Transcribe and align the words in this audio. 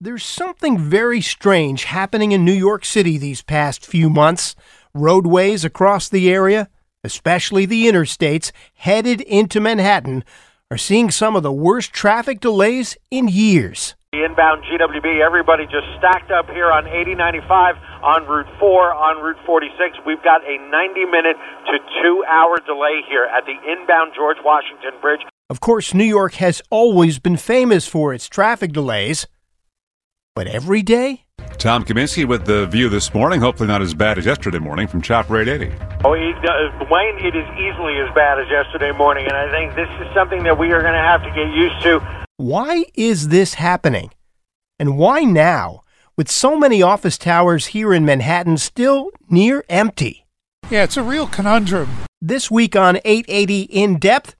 There's 0.00 0.24
something 0.24 0.78
very 0.78 1.20
strange 1.20 1.82
happening 1.82 2.30
in 2.30 2.44
New 2.44 2.52
York 2.52 2.84
City 2.84 3.18
these 3.18 3.42
past 3.42 3.84
few 3.84 4.08
months. 4.08 4.54
Roadways 4.94 5.64
across 5.64 6.08
the 6.08 6.30
area, 6.30 6.68
especially 7.02 7.66
the 7.66 7.88
interstates 7.88 8.52
headed 8.74 9.20
into 9.22 9.58
Manhattan, 9.58 10.22
are 10.70 10.78
seeing 10.78 11.10
some 11.10 11.34
of 11.34 11.42
the 11.42 11.50
worst 11.50 11.92
traffic 11.92 12.38
delays 12.38 12.96
in 13.10 13.26
years. 13.26 13.96
The 14.12 14.24
inbound 14.24 14.62
GWB, 14.70 15.18
everybody 15.20 15.64
just 15.64 15.90
stacked 15.98 16.30
up 16.30 16.46
here 16.46 16.70
on 16.70 16.86
8095, 16.86 17.74
on 18.00 18.22
Route 18.28 18.54
4, 18.60 18.94
on 18.94 19.20
Route 19.20 19.44
46. 19.44 19.98
We've 20.06 20.22
got 20.22 20.46
a 20.46 20.58
90 20.70 21.06
minute 21.06 21.36
to 21.66 21.78
two 22.04 22.22
hour 22.30 22.58
delay 22.64 23.02
here 23.10 23.26
at 23.26 23.42
the 23.46 23.58
inbound 23.66 24.12
George 24.14 24.38
Washington 24.44 24.94
Bridge. 25.00 25.22
Of 25.50 25.58
course, 25.58 25.92
New 25.92 26.04
York 26.04 26.34
has 26.34 26.62
always 26.70 27.18
been 27.18 27.36
famous 27.36 27.88
for 27.88 28.14
its 28.14 28.28
traffic 28.28 28.70
delays. 28.70 29.26
But 30.38 30.46
every 30.46 30.82
day? 30.82 31.24
Tom 31.58 31.84
Kaminski 31.84 32.24
with 32.24 32.46
the 32.46 32.68
view 32.68 32.88
this 32.88 33.12
morning. 33.12 33.40
Hopefully 33.40 33.66
not 33.66 33.82
as 33.82 33.92
bad 33.92 34.18
as 34.18 34.24
yesterday 34.24 34.60
morning 34.60 34.86
from 34.86 35.02
Chopper 35.02 35.40
880. 35.40 35.76
Oh, 36.04 36.14
he, 36.14 36.32
uh, 36.32 36.86
Wayne, 36.88 37.18
it 37.26 37.34
is 37.34 37.44
easily 37.58 37.98
as 37.98 38.14
bad 38.14 38.38
as 38.38 38.46
yesterday 38.48 38.92
morning, 38.92 39.26
and 39.26 39.36
I 39.36 39.50
think 39.50 39.74
this 39.74 39.88
is 40.00 40.06
something 40.14 40.44
that 40.44 40.56
we 40.56 40.70
are 40.70 40.80
going 40.80 40.92
to 40.92 41.00
have 41.00 41.24
to 41.24 41.30
get 41.30 41.52
used 41.52 41.82
to. 41.82 42.24
Why 42.36 42.84
is 42.94 43.30
this 43.30 43.54
happening? 43.54 44.12
And 44.78 44.96
why 44.96 45.22
now, 45.22 45.82
with 46.16 46.30
so 46.30 46.56
many 46.56 46.82
office 46.82 47.18
towers 47.18 47.66
here 47.74 47.92
in 47.92 48.04
Manhattan 48.04 48.58
still 48.58 49.10
near 49.28 49.64
empty? 49.68 50.24
Yeah, 50.70 50.84
it's 50.84 50.96
a 50.96 51.02
real 51.02 51.26
conundrum. 51.26 51.90
This 52.22 52.48
week 52.48 52.76
on 52.76 53.00
880 53.04 53.62
In 53.62 53.98
Depth, 53.98 54.36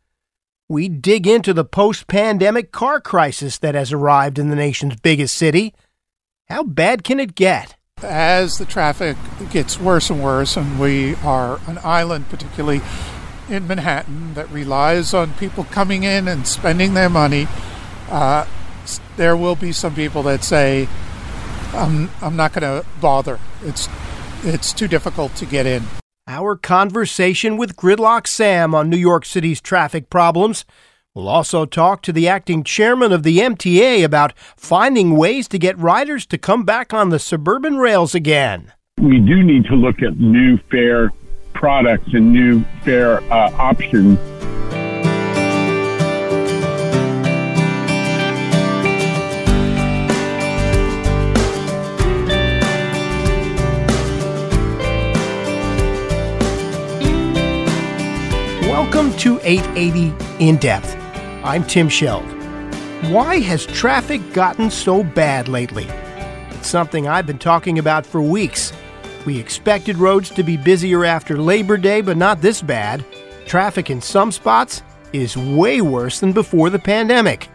we 0.68 0.88
dig 0.88 1.26
into 1.26 1.52
the 1.52 1.64
post 1.64 2.06
pandemic 2.06 2.70
car 2.70 3.00
crisis 3.00 3.58
that 3.58 3.74
has 3.74 3.92
arrived 3.92 4.38
in 4.38 4.48
the 4.48 4.54
nation's 4.54 4.94
biggest 4.94 5.36
city. 5.36 5.74
How 6.50 6.62
bad 6.62 7.04
can 7.04 7.20
it 7.20 7.34
get? 7.34 7.76
As 8.02 8.56
the 8.56 8.64
traffic 8.64 9.18
gets 9.50 9.78
worse 9.78 10.08
and 10.08 10.24
worse, 10.24 10.56
and 10.56 10.80
we 10.80 11.14
are 11.16 11.60
an 11.66 11.78
island, 11.84 12.30
particularly 12.30 12.80
in 13.50 13.66
Manhattan, 13.66 14.32
that 14.32 14.50
relies 14.50 15.12
on 15.12 15.34
people 15.34 15.64
coming 15.64 16.04
in 16.04 16.26
and 16.26 16.46
spending 16.46 16.94
their 16.94 17.10
money, 17.10 17.48
uh, 18.08 18.46
there 19.18 19.36
will 19.36 19.56
be 19.56 19.72
some 19.72 19.94
people 19.94 20.22
that 20.22 20.42
say, 20.42 20.88
"I'm 21.74 22.08
I'm 22.22 22.36
not 22.36 22.54
going 22.54 22.62
to 22.62 22.88
bother. 22.98 23.38
It's 23.62 23.86
it's 24.42 24.72
too 24.72 24.88
difficult 24.88 25.34
to 25.36 25.44
get 25.44 25.66
in." 25.66 25.86
Our 26.26 26.56
conversation 26.56 27.58
with 27.58 27.76
Gridlock 27.76 28.26
Sam 28.26 28.74
on 28.74 28.88
New 28.88 28.96
York 28.96 29.26
City's 29.26 29.60
traffic 29.60 30.08
problems 30.08 30.64
We'll 31.18 31.28
also 31.28 31.66
talk 31.66 32.02
to 32.02 32.12
the 32.12 32.28
acting 32.28 32.62
chairman 32.62 33.10
of 33.10 33.24
the 33.24 33.38
MTA 33.38 34.04
about 34.04 34.38
finding 34.38 35.16
ways 35.16 35.48
to 35.48 35.58
get 35.58 35.76
riders 35.76 36.24
to 36.26 36.38
come 36.38 36.62
back 36.62 36.94
on 36.94 37.08
the 37.08 37.18
suburban 37.18 37.78
rails 37.78 38.14
again. 38.14 38.72
We 39.00 39.18
do 39.18 39.42
need 39.42 39.64
to 39.64 39.74
look 39.74 40.00
at 40.00 40.20
new 40.20 40.58
fare 40.70 41.10
products 41.54 42.06
and 42.12 42.32
new 42.32 42.62
fare 42.84 43.20
uh, 43.32 43.50
options. 43.58 44.16
Welcome 58.68 59.12
to 59.16 59.40
880 59.42 60.14
In 60.38 60.58
Depth. 60.58 60.97
I'm 61.48 61.64
Tim 61.64 61.88
Scheld. 61.88 62.26
Why 63.10 63.40
has 63.40 63.64
traffic 63.64 64.34
gotten 64.34 64.70
so 64.70 65.02
bad 65.02 65.48
lately? 65.48 65.86
It's 66.50 66.68
something 66.68 67.08
I've 67.08 67.26
been 67.26 67.38
talking 67.38 67.78
about 67.78 68.04
for 68.04 68.20
weeks. 68.20 68.70
We 69.24 69.38
expected 69.38 69.96
roads 69.96 70.28
to 70.32 70.42
be 70.42 70.58
busier 70.58 71.06
after 71.06 71.38
Labor 71.38 71.78
Day, 71.78 72.02
but 72.02 72.18
not 72.18 72.42
this 72.42 72.60
bad. 72.60 73.02
Traffic 73.46 73.88
in 73.88 74.02
some 74.02 74.30
spots 74.30 74.82
is 75.14 75.38
way 75.38 75.80
worse 75.80 76.20
than 76.20 76.34
before 76.34 76.68
the 76.68 76.78
pandemic. 76.78 77.48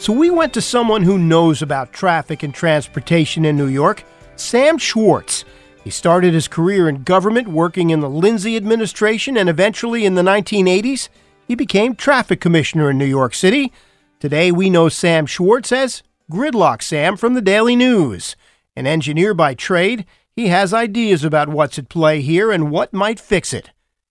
So 0.00 0.12
we 0.12 0.30
went 0.30 0.52
to 0.54 0.60
someone 0.60 1.04
who 1.04 1.16
knows 1.16 1.62
about 1.62 1.92
traffic 1.92 2.42
and 2.42 2.52
transportation 2.52 3.44
in 3.44 3.56
New 3.56 3.68
York, 3.68 4.02
Sam 4.34 4.78
Schwartz. 4.78 5.44
He 5.84 5.90
started 5.90 6.34
his 6.34 6.48
career 6.48 6.88
in 6.88 7.04
government 7.04 7.46
working 7.46 7.90
in 7.90 8.00
the 8.00 8.10
Lindsay 8.10 8.56
administration 8.56 9.36
and 9.36 9.48
eventually 9.48 10.04
in 10.04 10.16
the 10.16 10.22
1980s 10.22 11.08
he 11.48 11.54
became 11.54 11.94
traffic 11.94 12.40
commissioner 12.42 12.90
in 12.90 12.98
New 12.98 13.06
York 13.06 13.34
City. 13.34 13.72
Today 14.20 14.52
we 14.52 14.68
know 14.68 14.90
Sam 14.90 15.24
Schwartz 15.24 15.72
as 15.72 16.02
Gridlock 16.30 16.82
Sam 16.82 17.16
from 17.16 17.32
the 17.32 17.40
Daily 17.40 17.74
News. 17.74 18.36
An 18.76 18.86
engineer 18.86 19.32
by 19.32 19.54
trade, 19.54 20.04
he 20.30 20.48
has 20.48 20.74
ideas 20.74 21.24
about 21.24 21.48
what's 21.48 21.78
at 21.78 21.88
play 21.88 22.20
here 22.20 22.52
and 22.52 22.70
what 22.70 22.92
might 22.92 23.18
fix 23.18 23.54
it. 23.54 23.70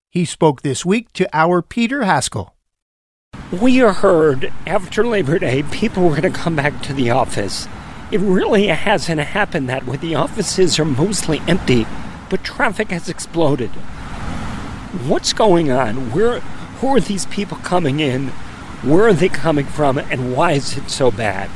He 0.10 0.26
spoke 0.26 0.64
this 0.64 0.84
week 0.84 1.14
to 1.14 1.30
our 1.32 1.62
Peter 1.62 2.06
Haskell. 2.06 2.56
We 3.62 3.78
heard 3.78 4.52
after 4.66 5.06
Labor 5.06 5.38
Day 5.38 5.62
people 5.64 6.04
were 6.04 6.20
going 6.20 6.34
to 6.34 6.38
come 6.38 6.56
back 6.56 6.82
to 6.84 6.94
the 6.94 7.12
office. 7.12 7.68
It 8.12 8.20
really 8.20 8.68
hasn't 8.68 9.22
happened 9.22 9.70
that 9.70 9.86
way. 9.86 9.98
The 9.98 10.16
offices 10.16 10.80
are 10.80 10.86
mostly 10.86 11.42
empty, 11.48 11.86
but 12.32 12.44
traffic 12.44 12.90
has 12.90 13.10
exploded. 13.10 13.70
What's 15.06 15.34
going 15.34 15.70
on? 15.70 16.12
Where 16.12 16.42
who 16.80 16.96
are 16.96 17.00
these 17.00 17.26
people 17.28 17.58
coming 17.58 18.00
in? 18.00 18.28
Where 18.84 19.08
are 19.08 19.14
they 19.14 19.30
coming 19.30 19.66
from? 19.66 19.98
And 19.98 20.36
why 20.36 20.54
is 20.54 20.78
it 20.78 20.90
so 20.90 21.12
bad? 21.12 21.50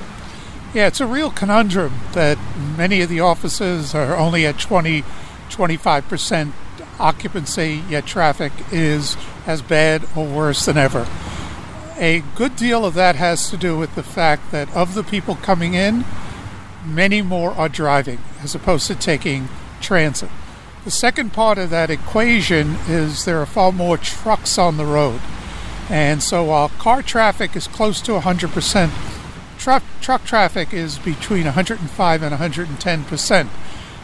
Yeah, 0.74 0.88
it's 0.88 1.02
a 1.02 1.06
real 1.06 1.30
conundrum 1.30 1.94
that 2.14 2.38
many 2.78 3.02
of 3.02 3.10
the 3.10 3.20
offices 3.20 3.94
are 3.94 4.16
only 4.16 4.46
at 4.46 4.58
20, 4.58 5.04
25% 5.50 6.54
occupancy, 7.00 7.84
yet 7.90 8.06
traffic 8.06 8.52
is 8.72 9.18
as 9.46 9.62
bad 9.62 10.06
or 10.16 10.26
worse 10.26 10.66
than 10.66 10.78
ever. 10.78 11.08
A 11.98 12.24
good 12.36 12.56
deal 12.56 12.86
of 12.86 12.94
that 12.96 13.16
has 13.16 13.50
to 13.52 13.58
do 13.58 13.78
with 13.78 13.96
the 13.96 14.04
fact 14.04 14.52
that 14.52 14.74
of 14.76 14.94
the 14.94 15.04
people 15.04 15.36
coming 15.36 15.74
in, 15.74 16.06
many 16.86 17.22
more 17.22 17.52
are 17.52 17.70
driving 17.70 18.20
as 18.42 18.56
opposed 18.56 18.88
to 18.88 18.96
taking 18.96 19.50
transit. 19.82 20.30
The 20.84 20.90
second 20.90 21.32
part 21.32 21.60
of 21.60 21.70
that 21.70 21.92
equation 21.92 22.76
is 22.88 23.26
there 23.26 23.40
are 23.40 23.46
far 23.46 23.72
more 23.72 23.98
trucks 23.98 24.58
on 24.58 24.78
the 24.78 24.86
road. 24.86 25.22
And 25.92 26.24
so 26.24 26.46
while 26.46 26.70
car 26.70 27.04
traffic 27.04 27.56
is 27.56 27.68
close 27.68 28.02
to 28.02 28.14
100%, 28.14 28.90
truck, 29.60 29.84
truck 30.02 30.26
traffic 30.26 30.74
is 30.74 30.98
between 30.98 31.44
105 31.44 32.24
and 32.24 32.36
110%. 32.36 33.48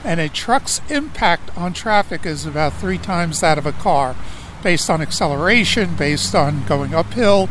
And 0.03 0.19
a 0.19 0.29
truck's 0.29 0.81
impact 0.88 1.57
on 1.57 1.74
traffic 1.74 2.27
is 2.27 2.45
about 2.45 2.74
three 2.74 3.00
times 3.00 3.39
that 3.39 3.57
of 3.57 3.65
a 3.65 3.71
car, 3.71 4.15
based 4.62 4.88
on 4.88 5.01
acceleration, 5.01 5.95
based 5.95 6.35
on 6.35 6.63
going 6.68 6.94
uphill, 6.94 7.50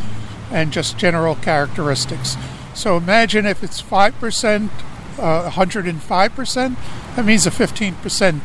and 0.53 0.73
just 0.73 0.99
general 0.99 1.35
characteristics. 1.35 2.37
So 2.75 2.97
imagine 2.97 3.45
if 3.45 3.65
it's 3.65 3.83
5%, 3.83 4.71
uh, 5.19 5.51
105%, 5.51 6.77
that 7.17 7.25
means 7.25 7.45
a 7.45 7.51
15% 7.51 8.41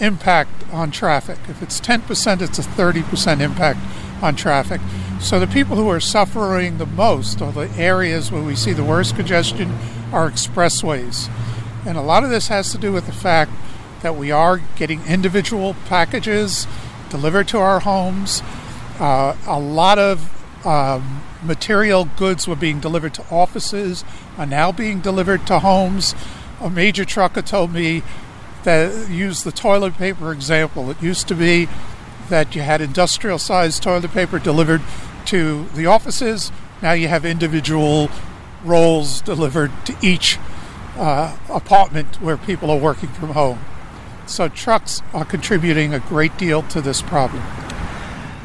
impact 0.00 0.50
on 0.72 0.90
traffic. 0.90 1.38
If 1.48 1.62
it's 1.62 1.80
10%, 1.80 2.40
it's 2.40 2.58
a 2.58 2.62
30% 2.62 3.40
impact 3.40 3.80
on 4.22 4.36
traffic. 4.36 4.80
So 5.20 5.40
the 5.40 5.46
people 5.46 5.76
who 5.76 5.88
are 5.88 6.00
suffering 6.00 6.78
the 6.78 6.86
most, 6.86 7.40
or 7.40 7.52
the 7.52 7.70
areas 7.76 8.30
where 8.30 8.42
we 8.42 8.54
see 8.54 8.72
the 8.72 8.84
worst 8.84 9.16
congestion, 9.16 9.72
are 10.12 10.30
expressways. 10.30 11.30
And 11.86 11.96
a 11.96 12.02
lot 12.02 12.24
of 12.24 12.30
this 12.30 12.48
has 12.48 12.70
to 12.72 12.78
do 12.78 12.92
with 12.92 13.06
the 13.06 13.12
fact 13.12 13.52
that 14.02 14.16
we 14.16 14.30
are 14.30 14.58
getting 14.76 15.04
individual 15.06 15.74
packages 15.86 16.66
delivered 17.10 17.48
to 17.48 17.58
our 17.58 17.80
homes. 17.80 18.42
Uh, 19.00 19.36
a 19.46 19.58
lot 19.58 19.98
of 19.98 20.66
um, 20.66 21.22
material 21.42 22.08
goods 22.16 22.46
were 22.46 22.56
being 22.56 22.80
delivered 22.80 23.14
to 23.14 23.24
offices, 23.30 24.04
are 24.36 24.46
now 24.46 24.72
being 24.72 25.00
delivered 25.00 25.46
to 25.46 25.60
homes. 25.60 26.14
A 26.60 26.70
major 26.70 27.04
trucker 27.04 27.42
told 27.42 27.72
me 27.72 28.02
that 28.68 29.08
used 29.08 29.44
the 29.44 29.50
toilet 29.50 29.94
paper 29.96 30.30
example. 30.30 30.90
It 30.90 31.02
used 31.02 31.26
to 31.28 31.34
be 31.34 31.68
that 32.28 32.54
you 32.54 32.60
had 32.60 32.82
industrial 32.82 33.38
sized 33.38 33.82
toilet 33.82 34.10
paper 34.10 34.38
delivered 34.38 34.82
to 35.24 35.64
the 35.74 35.86
offices. 35.86 36.52
Now 36.82 36.92
you 36.92 37.08
have 37.08 37.24
individual 37.24 38.10
rolls 38.62 39.22
delivered 39.22 39.72
to 39.86 39.96
each 40.02 40.38
uh, 40.98 41.38
apartment 41.48 42.20
where 42.20 42.36
people 42.36 42.70
are 42.70 42.76
working 42.76 43.08
from 43.08 43.30
home. 43.30 43.60
So 44.26 44.50
trucks 44.50 45.00
are 45.14 45.24
contributing 45.24 45.94
a 45.94 46.00
great 46.00 46.36
deal 46.36 46.60
to 46.64 46.82
this 46.82 47.00
problem. 47.00 47.42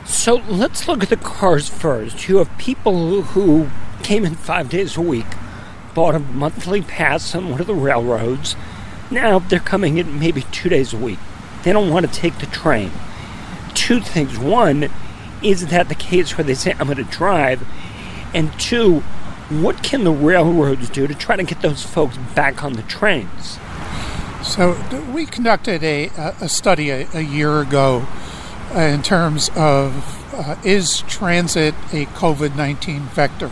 So 0.06 0.36
let's 0.48 0.88
look 0.88 1.04
at 1.04 1.10
the 1.10 1.18
cars 1.18 1.68
first. 1.68 2.30
You 2.30 2.38
have 2.38 2.58
people 2.58 3.24
who 3.24 3.70
came 4.04 4.24
in 4.24 4.36
five 4.36 4.70
days 4.70 4.96
a 4.96 5.02
week, 5.02 5.28
bought 5.94 6.16
a 6.16 6.20
monthly 6.20 6.82
pass 6.82 7.36
on 7.36 7.50
one 7.50 7.60
of 7.60 7.68
the 7.68 7.76
railroads. 7.76 8.56
Now 9.14 9.40
they're 9.40 9.60
coming 9.60 9.98
in 10.00 10.20
maybe 10.20 10.42
two 10.52 10.70
days 10.70 10.92
a 10.94 10.98
week. 10.98 11.20
They 11.64 11.72
don't 11.72 11.92
want 11.92 12.06
to 12.06 12.12
take 12.12 12.40
the 12.40 12.48
train. 12.48 12.92
Two 13.76 14.00
things. 14.00 14.38
One, 14.40 14.90
is 15.44 15.68
that 15.68 15.88
the 15.88 15.96
case 15.96 16.38
where 16.38 16.44
they 16.44 16.56
say, 16.56 16.72
I'm 16.72 16.88
going 16.88 16.98
to 16.98 17.04
drive? 17.04 17.68
And 18.34 18.52
two, 18.60 19.02
what 19.50 19.84
can 19.84 20.04
the 20.04 20.12
railroads 20.12 20.90
do 20.90 21.06
to 21.06 21.14
try 21.14 21.36
to 21.36 21.44
get 21.44 21.62
those 21.62 21.84
folks 21.84 22.18
back 22.36 22.64
on 22.64 22.74
the 22.74 22.82
trains? 22.84 23.60
So 24.42 24.78
we 25.14 25.26
conducted 25.26 25.84
a, 25.84 26.08
a 26.42 26.50
study 26.50 26.90
a, 26.90 27.08
a 27.14 27.22
year 27.22 27.62
ago 27.62 28.08
uh, 28.74 28.80
in 28.80 29.04
terms 29.04 29.50
of 29.56 30.34
uh, 30.34 30.56
is 30.64 31.02
transit 31.02 31.76
a 31.92 32.06
COVID 32.08 32.56
19 32.56 33.02
vector? 33.02 33.52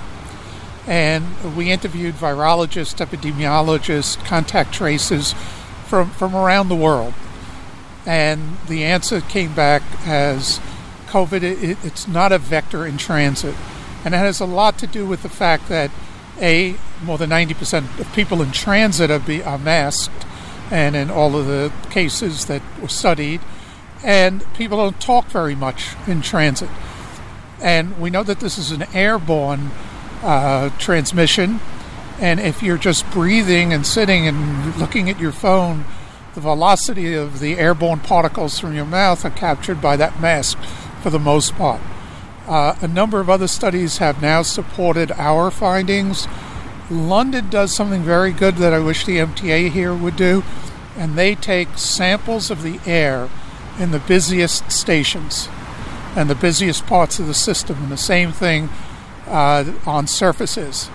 And 0.88 1.56
we 1.56 1.72
interviewed 1.72 2.16
virologists, 2.16 3.06
epidemiologists, 3.06 4.24
contact 4.26 4.74
tracers 4.74 5.34
from, 5.86 6.10
from 6.10 6.36
around 6.36 6.70
the 6.70 6.76
world. 6.76 7.14
And 8.06 8.58
the 8.68 8.84
answer 8.84 9.22
came 9.22 9.54
back 9.54 9.84
as 10.06 10.60
COVID, 11.08 11.44
it, 11.44 11.78
it's 11.84 12.08
not 12.08 12.32
a 12.32 12.38
vector 12.38 12.86
in 12.86 12.98
transit. 12.98 13.56
And 14.04 14.16
it 14.16 14.18
has 14.18 14.40
a 14.40 14.46
lot 14.46 14.80
to 14.80 14.88
do 14.88 15.06
with 15.06 15.22
the 15.22 15.30
fact 15.30 15.70
that, 15.70 15.92
A, 16.40 16.76
more 17.04 17.18
than 17.18 17.30
90% 17.30 18.00
of 18.00 18.12
people 18.14 18.42
in 18.42 18.52
transit 18.52 19.12
are, 19.12 19.20
be, 19.20 19.44
are 19.44 19.60
masked, 19.60 20.26
and 20.72 20.96
in 20.96 21.12
all 21.12 21.36
of 21.36 21.46
the 21.46 21.72
cases 21.90 22.46
that 22.46 22.62
were 22.82 22.88
studied, 22.88 23.42
and 24.04 24.44
people 24.54 24.78
don't 24.78 25.00
talk 25.00 25.26
very 25.28 25.54
much 25.54 25.96
in 26.08 26.22
transit. 26.22 26.70
And 27.62 28.00
we 28.00 28.10
know 28.10 28.24
that 28.24 28.40
this 28.40 28.58
is 28.58 28.72
an 28.72 28.84
airborne 28.94 29.72
uh, 30.24 30.70
transmission, 30.78 31.60
and 32.20 32.40
if 32.40 32.62
you're 32.62 32.78
just 32.78 33.10
breathing 33.12 33.74
and 33.74 33.86
sitting 33.86 34.28
and 34.28 34.76
looking 34.78 35.10
at 35.10 35.20
your 35.20 35.32
phone, 35.32 35.86
the 36.34 36.42
velocity 36.42 37.14
of 37.14 37.40
the 37.40 37.58
airborne 37.58 38.00
particles 38.00 38.60
from 38.60 38.76
your 38.76 38.86
mouth 38.86 39.26
are 39.26 39.32
captured 39.32 39.82
by 39.82 39.98
that 39.98 40.22
mask 40.22 40.58
for 41.02 41.10
the 41.10 41.20
most 41.20 41.56
part. 41.56 41.82
Uh, 42.48 42.76
a 42.82 42.88
number 42.88 43.20
of 43.20 43.30
other 43.30 43.48
studies 43.48 43.98
have 43.98 44.22
now 44.22 44.42
supported 44.42 45.12
our 45.14 45.52
findings. 45.52 46.28
London 46.90 47.50
does 47.50 47.74
something 47.74 48.02
very 48.02 48.32
good 48.32 48.56
that 48.58 48.74
I 48.74 48.80
wish 48.80 49.06
the 49.06 49.18
MTA 49.18 49.70
here 49.70 49.94
would 49.94 50.16
do, 50.16 50.44
and 50.98 51.16
they 51.16 51.36
take 51.36 51.78
samples 51.78 52.52
of 52.52 52.64
the 52.64 52.80
air 52.86 53.30
in 53.80 53.92
the 53.92 54.00
busiest 54.00 54.72
stations 54.72 55.50
and 56.16 56.30
the 56.30 56.36
busiest 56.36 56.86
parts 56.86 57.20
of 57.20 57.28
the 57.28 57.34
system, 57.34 57.84
and 57.84 57.92
the 57.92 57.98
same 57.98 58.32
thing 58.32 58.70
uh, 59.28 59.74
on 59.86 60.08
surfaces. 60.08 60.90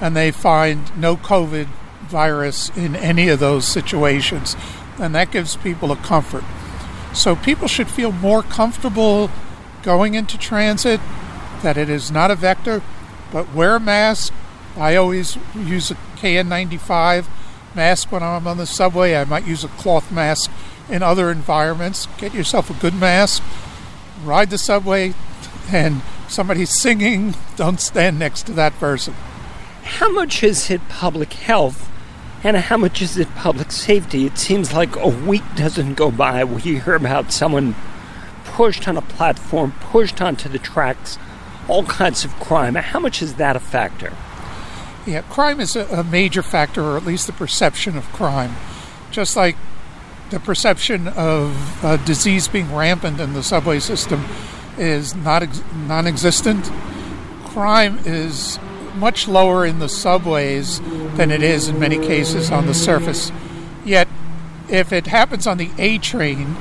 And 0.00 0.16
they 0.16 0.30
find 0.30 0.96
no 0.98 1.16
COVID 1.16 1.68
virus 2.12 2.70
in 2.76 2.94
any 2.94 3.28
of 3.28 3.40
those 3.40 3.66
situations, 3.66 4.56
and 4.98 5.14
that 5.14 5.30
gives 5.30 5.56
people 5.56 5.90
a 5.90 5.96
comfort. 5.96 6.44
So 7.14 7.36
people 7.36 7.68
should 7.68 7.88
feel 7.88 8.12
more 8.12 8.42
comfortable 8.42 9.30
going 9.82 10.14
into 10.14 10.38
transit 10.38 11.00
that 11.62 11.76
it 11.76 11.88
is 11.88 12.10
not 12.10 12.30
a 12.30 12.34
vector, 12.34 12.82
but 13.32 13.52
wear 13.54 13.76
a 13.76 13.80
mask. 13.80 14.32
I 14.76 14.96
always 14.96 15.36
use 15.54 15.90
a 15.90 15.94
KN95 16.16 17.26
mask 17.74 18.12
when 18.12 18.22
I'm 18.22 18.46
on 18.46 18.58
the 18.58 18.66
subway. 18.66 19.14
I 19.16 19.24
might 19.24 19.46
use 19.46 19.64
a 19.64 19.68
cloth 19.68 20.10
mask 20.10 20.50
in 20.88 21.02
other 21.02 21.30
environments. 21.30 22.06
Get 22.18 22.34
yourself 22.34 22.70
a 22.70 22.74
good 22.74 22.94
mask, 22.94 23.42
ride 24.24 24.50
the 24.50 24.58
subway, 24.58 25.14
and 25.70 26.02
somebody's 26.28 26.78
singing, 26.80 27.34
don't 27.56 27.80
stand 27.80 28.18
next 28.18 28.46
to 28.46 28.52
that 28.52 28.72
person. 28.74 29.14
How 29.82 30.10
much 30.10 30.42
is 30.42 30.70
it 30.70 30.88
public 30.88 31.32
health 31.32 31.90
and 32.44 32.56
how 32.56 32.76
much 32.76 33.02
is 33.02 33.16
it 33.16 33.32
public 33.34 33.70
safety? 33.70 34.26
It 34.26 34.38
seems 34.38 34.72
like 34.72 34.96
a 34.96 35.08
week 35.08 35.42
doesn't 35.54 35.94
go 35.94 36.10
by 36.10 36.42
where 36.44 36.58
you 36.58 36.80
hear 36.80 36.94
about 36.94 37.32
someone 37.32 37.74
pushed 38.44 38.88
on 38.88 38.96
a 38.96 39.02
platform, 39.02 39.72
pushed 39.80 40.20
onto 40.20 40.48
the 40.48 40.58
tracks, 40.58 41.18
all 41.68 41.84
kinds 41.84 42.24
of 42.24 42.32
crime. 42.40 42.74
How 42.74 43.00
much 43.00 43.22
is 43.22 43.34
that 43.34 43.56
a 43.56 43.60
factor? 43.60 44.12
Yeah, 45.06 45.22
crime 45.22 45.60
is 45.60 45.74
a, 45.76 45.86
a 45.86 46.04
major 46.04 46.42
factor, 46.42 46.82
or 46.82 46.96
at 46.96 47.04
least 47.04 47.26
the 47.26 47.32
perception 47.32 47.96
of 47.96 48.04
crime. 48.12 48.54
Just 49.10 49.36
like 49.36 49.56
the 50.30 50.40
perception 50.40 51.08
of 51.08 51.84
uh, 51.84 51.96
disease 51.98 52.48
being 52.48 52.74
rampant 52.74 53.20
in 53.20 53.34
the 53.34 53.42
subway 53.42 53.78
system 53.78 54.24
is 54.78 55.14
not 55.14 55.42
ex- 55.42 55.62
non-existent. 55.86 56.70
Crime 57.44 57.98
is 58.04 58.58
much 58.94 59.26
lower 59.28 59.64
in 59.66 59.78
the 59.78 59.88
subways 59.88 60.80
than 61.16 61.30
it 61.30 61.42
is 61.42 61.68
in 61.68 61.78
many 61.78 61.98
cases 61.98 62.50
on 62.50 62.66
the 62.66 62.74
surface. 62.74 63.32
Yet, 63.84 64.08
if 64.68 64.92
it 64.92 65.06
happens 65.06 65.46
on 65.46 65.58
the 65.58 65.70
A 65.78 65.98
train, 65.98 66.56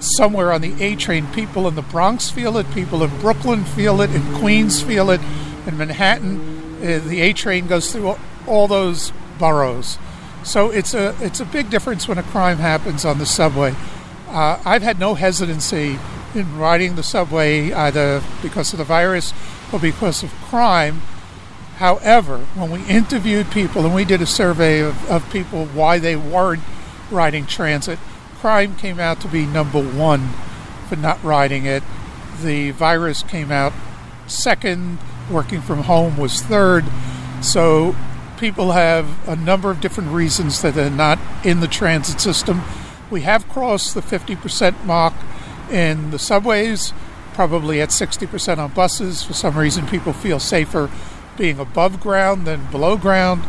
somewhere 0.00 0.52
on 0.52 0.60
the 0.60 0.82
A 0.82 0.96
train, 0.96 1.26
people 1.28 1.68
in 1.68 1.74
the 1.74 1.82
Bronx 1.82 2.30
feel 2.30 2.56
it, 2.56 2.70
people 2.72 3.02
in 3.02 3.18
Brooklyn 3.20 3.64
feel 3.64 4.00
it, 4.00 4.10
in 4.10 4.34
Queens 4.36 4.82
feel 4.82 5.10
it, 5.10 5.20
in 5.66 5.76
Manhattan, 5.76 6.78
uh, 6.80 7.00
the 7.06 7.20
A 7.20 7.32
train 7.32 7.66
goes 7.66 7.92
through 7.92 8.16
all 8.46 8.66
those 8.66 9.12
boroughs. 9.38 9.98
So 10.42 10.70
it's 10.70 10.94
a 10.94 11.14
it's 11.20 11.40
a 11.40 11.44
big 11.44 11.68
difference 11.68 12.08
when 12.08 12.16
a 12.16 12.22
crime 12.22 12.58
happens 12.58 13.04
on 13.04 13.18
the 13.18 13.26
subway. 13.26 13.74
Uh, 14.28 14.60
I've 14.64 14.82
had 14.82 14.98
no 14.98 15.14
hesitancy 15.14 15.98
in 16.34 16.58
riding 16.58 16.96
the 16.96 17.02
subway 17.02 17.72
either 17.72 18.22
because 18.42 18.72
of 18.72 18.78
the 18.78 18.84
virus 18.84 19.32
or 19.72 19.78
because 19.78 20.22
of 20.22 20.30
crime. 20.42 21.02
However, 21.76 22.38
when 22.54 22.70
we 22.70 22.84
interviewed 22.86 23.50
people 23.50 23.84
and 23.84 23.94
we 23.94 24.04
did 24.04 24.20
a 24.20 24.26
survey 24.26 24.80
of, 24.80 25.10
of 25.10 25.30
people 25.30 25.66
why 25.66 25.98
they 25.98 26.16
weren't 26.16 26.62
riding 27.10 27.46
transit, 27.46 27.98
crime 28.38 28.76
came 28.76 29.00
out 29.00 29.20
to 29.20 29.28
be 29.28 29.46
number 29.46 29.82
one 29.82 30.30
for 30.88 30.96
not 30.96 31.22
riding 31.22 31.64
it. 31.64 31.82
The 32.42 32.70
virus 32.72 33.22
came 33.22 33.50
out 33.50 33.72
second. 34.26 34.98
Working 35.30 35.60
from 35.60 35.84
home 35.84 36.16
was 36.16 36.42
third. 36.42 36.84
So 37.40 37.94
people 38.38 38.72
have 38.72 39.28
a 39.28 39.36
number 39.36 39.70
of 39.70 39.80
different 39.80 40.10
reasons 40.10 40.60
that 40.62 40.74
they're 40.74 40.90
not 40.90 41.18
in 41.44 41.60
the 41.60 41.68
transit 41.68 42.20
system. 42.20 42.62
We 43.10 43.22
have 43.22 43.48
crossed 43.48 43.94
the 43.94 44.00
50% 44.00 44.84
mark 44.84 45.14
in 45.70 46.10
the 46.10 46.18
subways, 46.18 46.92
probably 47.34 47.80
at 47.80 47.90
60% 47.90 48.58
on 48.58 48.72
buses. 48.72 49.22
For 49.22 49.32
some 49.32 49.56
reason, 49.56 49.86
people 49.86 50.12
feel 50.12 50.38
safer 50.38 50.90
being 51.36 51.58
above 51.58 52.00
ground 52.00 52.46
than 52.46 52.70
below 52.70 52.96
ground. 52.96 53.44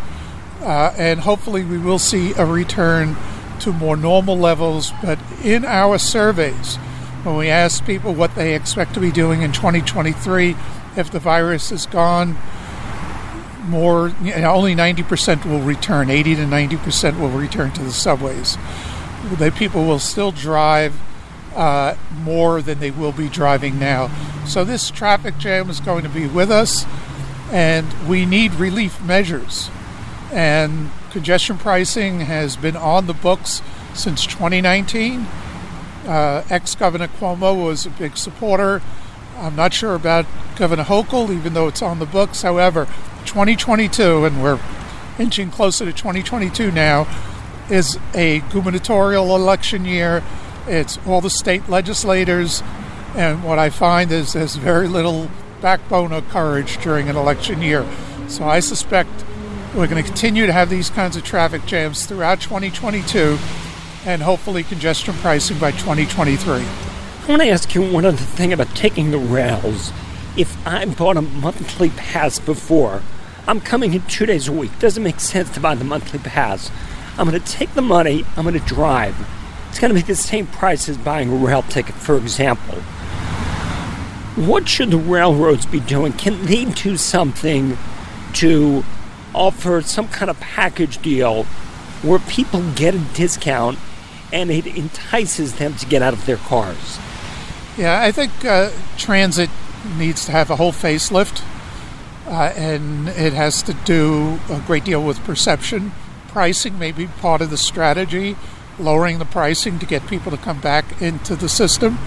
Uh, 0.62 0.94
and 0.98 1.22
hopefully, 1.22 1.64
we 1.64 1.78
will 1.78 2.00
see 2.00 2.34
a 2.34 2.46
return 2.46 3.16
to 3.62 3.72
more 3.72 3.98
normal 3.98 4.38
levels. 4.38 4.92
But 5.02 5.20
in 5.44 5.66
our 5.66 5.98
surveys, 5.98 6.78
when 7.24 7.36
we 7.36 7.50
ask 7.50 7.86
people 7.86 8.14
what 8.14 8.36
they 8.36 8.56
expect 8.56 8.94
to 8.94 9.00
be 9.00 9.12
doing 9.12 9.42
in 9.42 9.52
2023, 9.52 10.56
if 10.96 11.10
the 11.12 11.20
virus 11.20 11.72
is 11.72 11.86
gone, 11.86 12.38
more 13.64 14.10
you 14.22 14.36
know, 14.38 14.52
only 14.52 14.76
90% 14.76 15.46
will 15.46 15.62
return 15.62 16.10
80 16.10 16.36
to 16.36 16.42
90% 16.44 17.20
will 17.20 17.30
return 17.30 17.72
to 17.72 17.84
the 17.84 17.92
subways 17.92 18.58
the 19.30 19.52
people 19.52 19.86
will 19.86 20.00
still 20.00 20.32
drive 20.32 21.00
uh, 21.56 21.96
more 22.22 22.62
than 22.62 22.80
they 22.80 22.92
will 22.92 23.12
be 23.12 23.30
driving 23.30 23.80
now. 23.80 24.10
So 24.46 24.64
this 24.64 24.90
traffic 24.90 25.38
jam 25.38 25.70
is 25.70 25.80
going 25.80 26.04
to 26.04 26.10
be 26.10 26.28
with 26.28 26.52
us 26.52 26.86
and 27.52 27.92
we 28.08 28.26
need 28.26 28.54
relief 28.54 29.02
measures. 29.02 29.70
And 30.32 30.92
congestion 31.12 31.58
pricing 31.58 32.22
has 32.22 32.56
been 32.56 32.78
on 32.78 33.08
the 33.08 33.14
books 33.14 33.62
since 33.94 34.26
2019 34.26 35.28
uh, 36.06 36.44
ex-governor 36.50 37.08
cuomo 37.08 37.66
was 37.66 37.86
a 37.86 37.90
big 37.92 38.18
supporter. 38.18 38.82
I'm 39.38 39.56
not 39.56 39.74
sure 39.74 39.96
about 39.96 40.26
governor 40.56 40.84
hochul 40.84 41.30
even 41.30 41.54
though 41.54 41.68
it's 41.68 41.82
on 41.82 42.00
the 42.00 42.06
books. 42.06 42.42
However 42.42 42.86
2022, 43.26 44.26
and 44.26 44.42
we're 44.42 44.60
inching 45.20 45.52
closer 45.52 45.86
to 45.86 45.92
2022 45.92 46.72
now, 46.72 47.08
is 47.70 48.00
a 48.14 48.40
gubernatorial 48.52 49.36
election 49.36 49.86
year. 49.86 50.24
It's 50.68 51.00
all 51.08 51.22
the 51.22 51.30
state 51.30 51.68
legislators, 51.70 52.62
and 53.16 53.44
what 53.44 53.60
I 53.60 53.70
find 53.70 54.12
is 54.12 54.34
there's 54.34 54.56
very 54.56 54.88
little 54.88 55.30
backbone 55.62 56.14
or 56.14 56.22
courage 56.22 56.82
during 56.84 57.10
an 57.10 57.16
election 57.16 57.62
year. 57.62 57.86
So 58.28 58.46
I 58.46 58.60
suspect 58.60 59.10
we're 59.76 59.88
going 59.88 60.04
to 60.04 60.08
continue 60.08 60.46
to 60.46 60.54
have 60.54 60.70
these 60.70 60.90
kinds 60.90 61.16
of 61.16 61.24
traffic 61.24 61.66
jams 61.66 62.06
throughout 62.06 62.42
2022 62.42 63.38
and 64.06 64.22
hopefully 64.22 64.64
congestion 64.64 65.14
pricing 65.16 65.58
by 65.60 65.72
2023. 65.72 66.54
I 66.54 67.26
want 67.28 67.42
to 67.42 67.50
ask 67.50 67.74
you 67.76 67.82
one 67.82 68.06
other 68.06 68.18
thing 68.18 68.52
about 68.52 68.76
taking 68.76 69.12
the 69.12 69.18
rails. 69.18 69.92
If 70.38 70.56
I 70.66 70.86
bought 70.86 71.18
a 71.18 71.22
monthly 71.22 71.90
pass 71.90 72.40
before, 72.40 73.02
I'm 73.48 73.62
coming 73.62 73.94
in 73.94 74.02
two 74.04 74.26
days 74.26 74.48
a 74.48 74.52
week. 74.52 74.78
Doesn't 74.80 75.04
make 75.04 75.20
sense 75.20 75.50
to 75.52 75.60
buy 75.60 75.76
the 75.76 75.84
monthly 75.84 76.20
pass. 76.20 76.72
I'm 77.18 77.30
going 77.30 77.40
to 77.40 77.52
take 77.52 77.74
the 77.74 77.82
money, 77.82 78.26
I'm 78.36 78.44
going 78.44 78.60
to 78.60 78.66
drive. 78.66 79.16
It's 79.72 79.80
going 79.80 79.90
to 79.90 80.00
be 80.00 80.06
the 80.06 80.16
same 80.16 80.46
price 80.46 80.88
as 80.88 80.98
buying 80.98 81.32
a 81.32 81.36
rail 81.36 81.64
ticket, 81.64 81.96
for 81.96 82.16
example. 82.18 82.76
What 84.36 84.70
should 84.70 84.92
the 84.92 84.98
railroads 84.98 85.66
be 85.66 85.80
doing? 85.80 86.14
Can 86.14 86.46
they 86.46 86.66
do 86.66 86.96
something 86.96 87.78
to 88.34 88.84
offer 89.34 89.82
some 89.82 90.08
kind 90.08 90.30
of 90.30 90.40
package 90.40 91.02
deal 91.02 91.44
where 92.04 92.20
people 92.20 92.62
get 92.74 92.96
a 92.96 93.00
discount 93.00 93.78
and 94.34 94.50
it 94.50 94.66
entices 94.66 95.56
them 95.56 95.76
to 95.76 95.86
get 95.86 96.02
out 96.02 96.14
of 96.14 96.26
their 96.26 96.38
cars. 96.38 97.00
Yeah, 97.78 98.02
I 98.02 98.12
think 98.12 98.46
uh, 98.46 98.72
transit 98.98 99.50
needs 99.98 100.26
to 100.26 100.32
have 100.32 100.50
a 100.50 100.56
whole 100.56 100.72
facelift, 100.72 101.44
uh, 102.28 102.54
and 102.56 103.10
it 103.10 103.34
has 103.34 103.62
to 103.64 103.74
do 103.74 104.40
a 104.50 104.60
great 104.66 104.86
deal 104.86 105.04
with 105.04 105.24
perception. 105.24 105.92
Pricing 106.28 106.80
may 106.80 106.92
be 106.92 107.08
part 107.08 107.42
of 107.42 107.50
the 107.50 107.58
strategy, 107.58 108.36
lowering 108.80 109.20
the 109.20 109.26
pricing 109.26 109.80
to 109.80 109.86
get 109.86 110.08
people 110.08 110.32
to 110.32 110.38
come 110.38 110.60
back 110.60 111.02
into 111.02 111.36
the 111.36 111.50
system. 111.50 111.98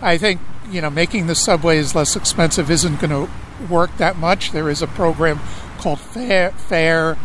I 0.00 0.18
think 0.18 0.40
you 0.70 0.80
know 0.80 0.90
making 0.90 1.26
the 1.26 1.34
subways 1.34 1.94
less 1.94 2.16
expensive 2.16 2.70
isn't 2.70 3.00
going 3.00 3.10
to 3.10 3.32
work 3.72 3.96
that 3.96 4.16
much. 4.16 4.52
There 4.52 4.68
is 4.68 4.82
a 4.82 4.86
program 4.86 5.40
called 5.78 6.00
Fair, 6.00 6.50
Fair 6.52 7.16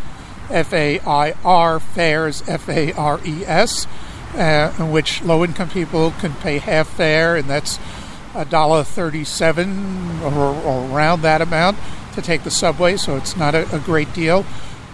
F 0.49 0.73
A 0.73 0.99
I 0.99 1.33
R, 1.43 1.79
Fares, 1.79 2.43
F 2.47 2.69
A 2.69 2.93
R 2.93 3.19
E 3.25 3.45
S, 3.45 3.87
uh, 4.35 4.73
in 4.77 4.91
which 4.91 5.21
low 5.23 5.43
income 5.43 5.69
people 5.69 6.11
can 6.19 6.33
pay 6.35 6.57
half 6.57 6.87
fare, 6.89 7.35
and 7.35 7.49
that's 7.49 7.79
a 8.35 8.45
dollar 8.45 8.83
thirty-seven 8.83 10.21
or, 10.21 10.55
or 10.55 10.89
around 10.89 11.21
that 11.21 11.41
amount 11.41 11.77
to 12.13 12.21
take 12.21 12.43
the 12.43 12.51
subway. 12.51 12.97
So 12.97 13.17
it's 13.17 13.35
not 13.35 13.55
a, 13.55 13.73
a 13.75 13.79
great 13.79 14.13
deal. 14.13 14.45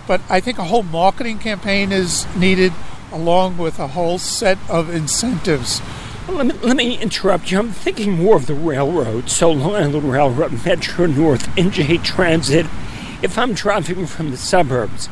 But 0.07 0.21
I 0.29 0.39
think 0.39 0.57
a 0.57 0.63
whole 0.63 0.83
marketing 0.83 1.39
campaign 1.39 1.91
is 1.91 2.25
needed, 2.35 2.71
along 3.11 3.57
with 3.57 3.79
a 3.79 3.87
whole 3.87 4.17
set 4.17 4.57
of 4.69 4.89
incentives. 4.93 5.81
Let 6.27 6.47
me, 6.47 6.53
let 6.61 6.75
me 6.75 6.97
interrupt 6.97 7.51
you. 7.51 7.59
I'm 7.59 7.71
thinking 7.71 8.11
more 8.11 8.35
of 8.35 8.47
the 8.47 8.53
railroad. 8.53 9.29
So 9.29 9.51
Long 9.51 9.75
Island 9.75 10.11
Railroad, 10.11 10.65
Metro 10.65 11.05
North, 11.05 11.47
NJ 11.55 12.03
Transit. 12.03 12.65
If 13.21 13.37
I'm 13.37 13.53
driving 13.53 14.05
from 14.05 14.31
the 14.31 14.37
suburbs, 14.37 15.09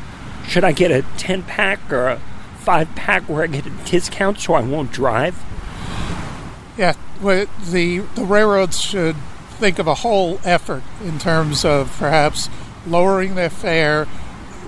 should 0.47 0.63
I 0.63 0.73
get 0.73 0.91
a 0.91 1.03
10 1.17 1.43
pack 1.43 1.91
or 1.91 2.07
a 2.07 2.21
5 2.59 2.95
pack 2.95 3.23
where 3.29 3.43
I 3.43 3.47
get 3.47 3.65
a 3.65 3.69
discount 3.69 4.39
so 4.39 4.53
I 4.53 4.61
won't 4.61 4.91
drive? 4.91 5.41
Yeah, 6.77 6.93
well, 7.21 7.45
the, 7.69 7.99
the 7.99 8.25
railroads 8.25 8.81
should 8.81 9.15
think 9.57 9.79
of 9.79 9.87
a 9.87 9.95
whole 9.95 10.39
effort 10.43 10.83
in 11.03 11.17
terms 11.17 11.63
of 11.63 11.95
perhaps 11.97 12.49
lowering 12.85 13.35
their 13.35 13.49
fare, 13.49 14.07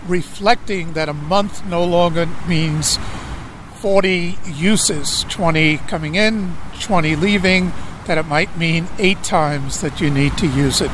reflecting 0.08 0.94
that 0.94 1.10
a 1.10 1.14
month 1.14 1.66
no 1.66 1.84
longer 1.84 2.28
means 2.48 2.98
40 3.76 4.38
uses 4.46 5.24
20 5.26 5.78
coming 5.80 6.16
in, 6.16 6.56
20 6.82 7.16
leaving, 7.16 7.72
that 8.06 8.18
it 8.18 8.26
might 8.26 8.58
mean 8.58 8.88
eight 8.98 9.24
times 9.24 9.82
that 9.82 10.02
you 10.02 10.10
need 10.10 10.38
to 10.38 10.48
use 10.48 10.82
it. 10.82 10.92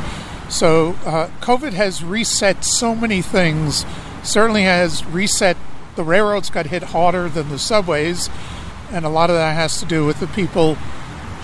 So, 0.50 0.96
uh, 1.06 1.30
COVID 1.42 1.74
has 1.74 2.04
reset 2.04 2.66
so 2.66 2.96
many 2.96 3.22
things 3.22 3.86
certainly 4.24 4.64
has 4.64 5.06
reset. 5.06 5.58
The 5.96 6.04
railroads 6.04 6.50
got 6.50 6.68
hit 6.68 6.84
harder 6.84 7.30
than 7.30 7.50
the 7.50 7.60
subways, 7.60 8.30
and 8.92 9.06
a 9.06 9.10
lot 9.10 9.30
of 9.30 9.36
that 9.36 9.54
has 9.54 9.80
to 9.80 9.86
do 9.86 10.06
with 10.06 10.20
the 10.20 10.28
people 10.28 10.76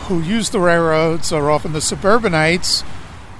who 0.07 0.21
use 0.21 0.49
the 0.49 0.59
railroads 0.59 1.31
are 1.31 1.51
often 1.51 1.73
the 1.73 1.81
suburbanites. 1.81 2.83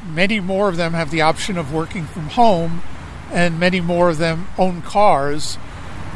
Many 0.06 0.40
more 0.40 0.70
of 0.70 0.78
them 0.78 0.94
have 0.94 1.10
the 1.10 1.22
option 1.22 1.58
of 1.58 1.74
working 1.74 2.06
from 2.06 2.28
home, 2.28 2.84
and 3.32 3.60
many 3.60 3.82
more 3.82 4.10
of 4.10 4.18
them 4.18 4.48
own 4.58 4.82
cars 4.82 5.58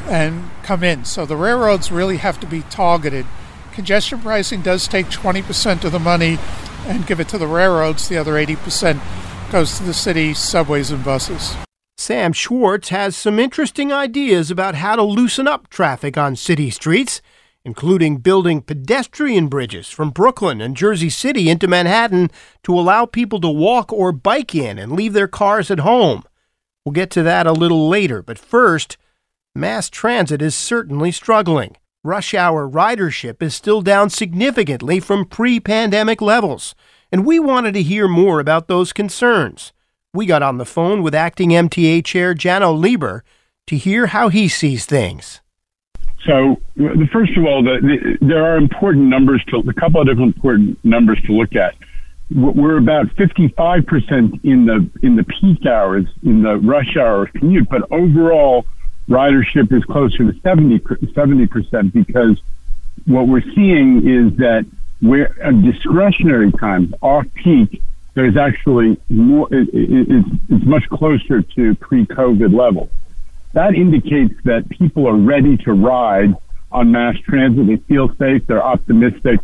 and 0.08 0.50
come 0.64 0.84
in. 0.84 1.06
So 1.06 1.26
the 1.26 1.36
railroads 1.36 1.92
really 1.92 2.18
have 2.18 2.40
to 2.42 2.48
be 2.48 2.62
targeted. 2.64 3.26
Congestion 3.74 4.20
pricing 4.20 4.62
does 4.62 4.88
take 4.88 5.08
20% 5.08 5.84
of 5.84 5.92
the 5.92 6.00
money 6.00 6.38
and 6.86 7.08
give 7.08 7.20
it 7.20 7.28
to 7.30 7.38
the 7.38 7.48
railroads. 7.48 8.08
The 8.08 8.18
other 8.18 8.34
80% 8.34 9.02
goes 9.52 9.78
to 9.78 9.84
the 9.84 9.94
city 9.94 10.34
subways 10.34 10.92
and 10.92 11.04
buses. 11.04 11.56
Sam 11.98 12.34
Schwartz 12.34 12.90
has 12.90 13.16
some 13.16 13.40
interesting 13.40 13.92
ideas 13.92 14.52
about 14.52 14.76
how 14.76 14.96
to 14.96 15.04
loosen 15.04 15.48
up 15.48 15.70
traffic 15.70 16.18
on 16.18 16.36
city 16.36 16.70
streets, 16.70 17.22
including 17.64 18.18
building 18.18 18.62
pedestrian 18.62 19.48
bridges 19.48 19.90
from 19.90 20.10
Brooklyn 20.10 20.60
and 20.60 20.76
Jersey 20.76 21.10
City 21.10 21.50
into 21.50 21.68
Manhattan 21.68 22.30
to 22.64 22.78
allow 22.78 23.06
people 23.06 23.40
to 23.42 23.50
walk 23.50 23.94
or 23.94 24.12
bike 24.12 24.54
in 24.54 24.78
and 24.78 24.92
leave 24.92 25.14
their 25.14 25.28
cars 25.28 25.72
at 25.72 25.80
home. 25.80 26.24
We'll 26.86 26.94
get 26.94 27.10
to 27.12 27.24
that 27.24 27.48
a 27.48 27.54
little 27.54 27.88
later, 27.88 28.22
but 28.22 28.38
first, 28.38 28.98
mass 29.56 29.90
transit 29.90 30.42
is 30.42 30.56
certainly 30.56 31.12
struggling. 31.12 31.78
Rush 32.04 32.34
hour 32.34 32.68
ridership 32.70 33.42
is 33.42 33.56
still 33.56 33.82
down 33.82 34.10
significantly 34.10 35.00
from 35.00 35.26
pre 35.26 35.60
pandemic 35.60 36.22
levels, 36.22 36.76
and 37.12 37.26
we 37.26 37.40
wanted 37.40 37.74
to 37.76 37.84
hear 37.84 38.08
more 38.08 38.40
about 38.40 38.68
those 38.68 38.92
concerns 38.92 39.72
we 40.14 40.26
got 40.28 40.44
on 40.44 40.58
the 40.58 40.66
phone 40.66 41.02
with 41.02 41.16
acting 41.16 41.50
MTA 41.50 42.06
Chair 42.06 42.36
Janno 42.36 42.78
Lieber 42.80 43.24
to 43.66 43.78
hear 43.78 44.08
how 44.08 44.30
he 44.30 44.48
sees 44.48 44.86
things. 44.86 45.42
So, 46.26 46.62
first 47.12 47.36
of 47.36 47.46
all, 47.46 47.64
the, 47.64 47.80
the, 47.82 48.26
there 48.26 48.46
are 48.46 48.58
important 48.58 49.08
numbers 49.08 49.44
to 49.50 49.58
a 49.58 49.74
couple 49.74 50.02
of 50.02 50.08
different 50.08 50.36
important 50.36 50.78
numbers 50.86 51.20
to 51.26 51.34
look 51.34 51.56
at. 51.56 51.76
We're 52.32 52.78
about 52.78 53.08
55% 53.08 54.44
in 54.44 54.66
the 54.66 54.90
in 55.02 55.16
the 55.16 55.24
peak 55.24 55.66
hours 55.66 56.06
in 56.24 56.42
the 56.42 56.58
rush 56.58 56.98
hour 56.98 57.28
commute, 57.28 57.70
but 57.70 57.92
overall 57.92 58.66
ridership 59.08 59.72
is 59.72 59.84
closer 59.84 60.32
to 60.32 60.40
70 60.42 61.48
percent 61.48 61.94
because 61.94 62.42
what 63.06 63.28
we're 63.28 63.44
seeing 63.54 64.08
is 64.08 64.38
that 64.38 64.66
where 65.02 65.36
discretionary 65.52 66.52
times 66.54 66.94
off 67.02 67.26
peak 67.36 67.82
there's 68.14 68.38
actually 68.38 68.98
more, 69.10 69.48
it, 69.54 69.70
it, 69.70 70.08
it's, 70.10 70.30
it's 70.50 70.66
much 70.66 70.88
closer 70.90 71.42
to 71.42 71.76
pre-COVID 71.76 72.54
levels. 72.54 72.90
That 73.54 73.76
indicates 73.76 74.36
that 74.46 74.70
people 74.70 75.08
are 75.08 75.16
ready 75.16 75.58
to 75.58 75.74
ride 75.74 76.36
on 76.72 76.92
mass 76.92 77.18
transit. 77.20 77.68
They 77.68 77.78
feel 77.78 78.14
safe. 78.16 78.46
They're 78.48 78.64
optimistic 78.64 79.40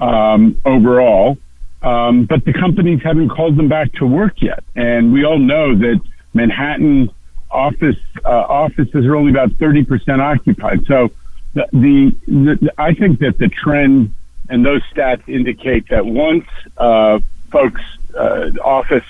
um, 0.00 0.60
overall. 0.64 1.38
Um, 1.82 2.24
but 2.24 2.44
the 2.44 2.52
companies 2.52 3.02
haven't 3.02 3.28
called 3.28 3.56
them 3.56 3.68
back 3.68 3.92
to 3.94 4.06
work 4.06 4.42
yet. 4.42 4.64
And 4.74 5.12
we 5.12 5.24
all 5.24 5.38
know 5.38 5.76
that 5.76 6.00
Manhattan 6.34 7.10
office 7.50 7.96
uh, 8.24 8.28
offices 8.28 9.06
are 9.06 9.14
only 9.14 9.30
about 9.30 9.50
30% 9.50 10.18
occupied. 10.20 10.86
So 10.86 11.10
the, 11.54 11.66
the, 11.72 12.16
the, 12.26 12.72
I 12.78 12.94
think 12.94 13.20
that 13.20 13.38
the 13.38 13.48
trend 13.48 14.12
and 14.48 14.64
those 14.64 14.82
stats 14.92 15.28
indicate 15.28 15.88
that 15.88 16.04
once 16.04 16.46
uh, 16.76 17.20
folks 17.50 17.82
uh, 18.14 18.50
office, 18.64 19.04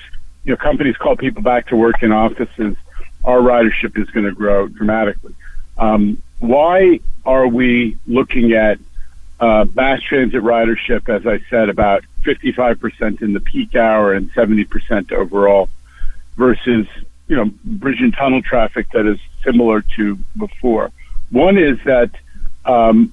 you 0.45 0.53
know, 0.53 0.57
companies 0.57 0.97
call 0.97 1.17
people 1.17 1.43
back 1.43 1.69
to 1.69 1.77
work 1.77 2.03
in 2.03 2.13
offices, 2.13 2.77
our 3.25 3.39
ridership 3.39 3.99
is 3.99 4.09
going 4.11 4.27
to 4.27 4.33
grow 4.33 4.69
dramatically. 4.69 5.35
Um, 5.77 6.21
why 6.39 7.01
are 7.25 7.47
we 7.47 7.99
looking 8.07 8.53
at 8.53 8.79
uh, 9.41 9.67
mass 9.75 10.01
transit 10.03 10.43
ridership, 10.43 11.09
as 11.09 11.27
I 11.27 11.41
said, 11.51 11.69
about 11.69 12.05
55% 12.29 13.23
in 13.23 13.33
the 13.33 13.41
peak 13.41 13.75
hour 13.75 14.13
and 14.13 14.33
70% 14.33 15.13
overall, 15.13 15.69
versus 16.37 16.87
you 17.27 17.37
know 17.37 17.51
bridge 17.65 18.01
and 18.01 18.15
tunnel 18.15 18.43
traffic 18.43 18.87
that 18.93 19.07
is 19.07 19.19
similar 19.45 19.83
to 19.97 20.17
before? 20.37 20.91
One 21.31 21.59
is 21.59 21.79
that 21.85 22.11
um, 22.65 23.11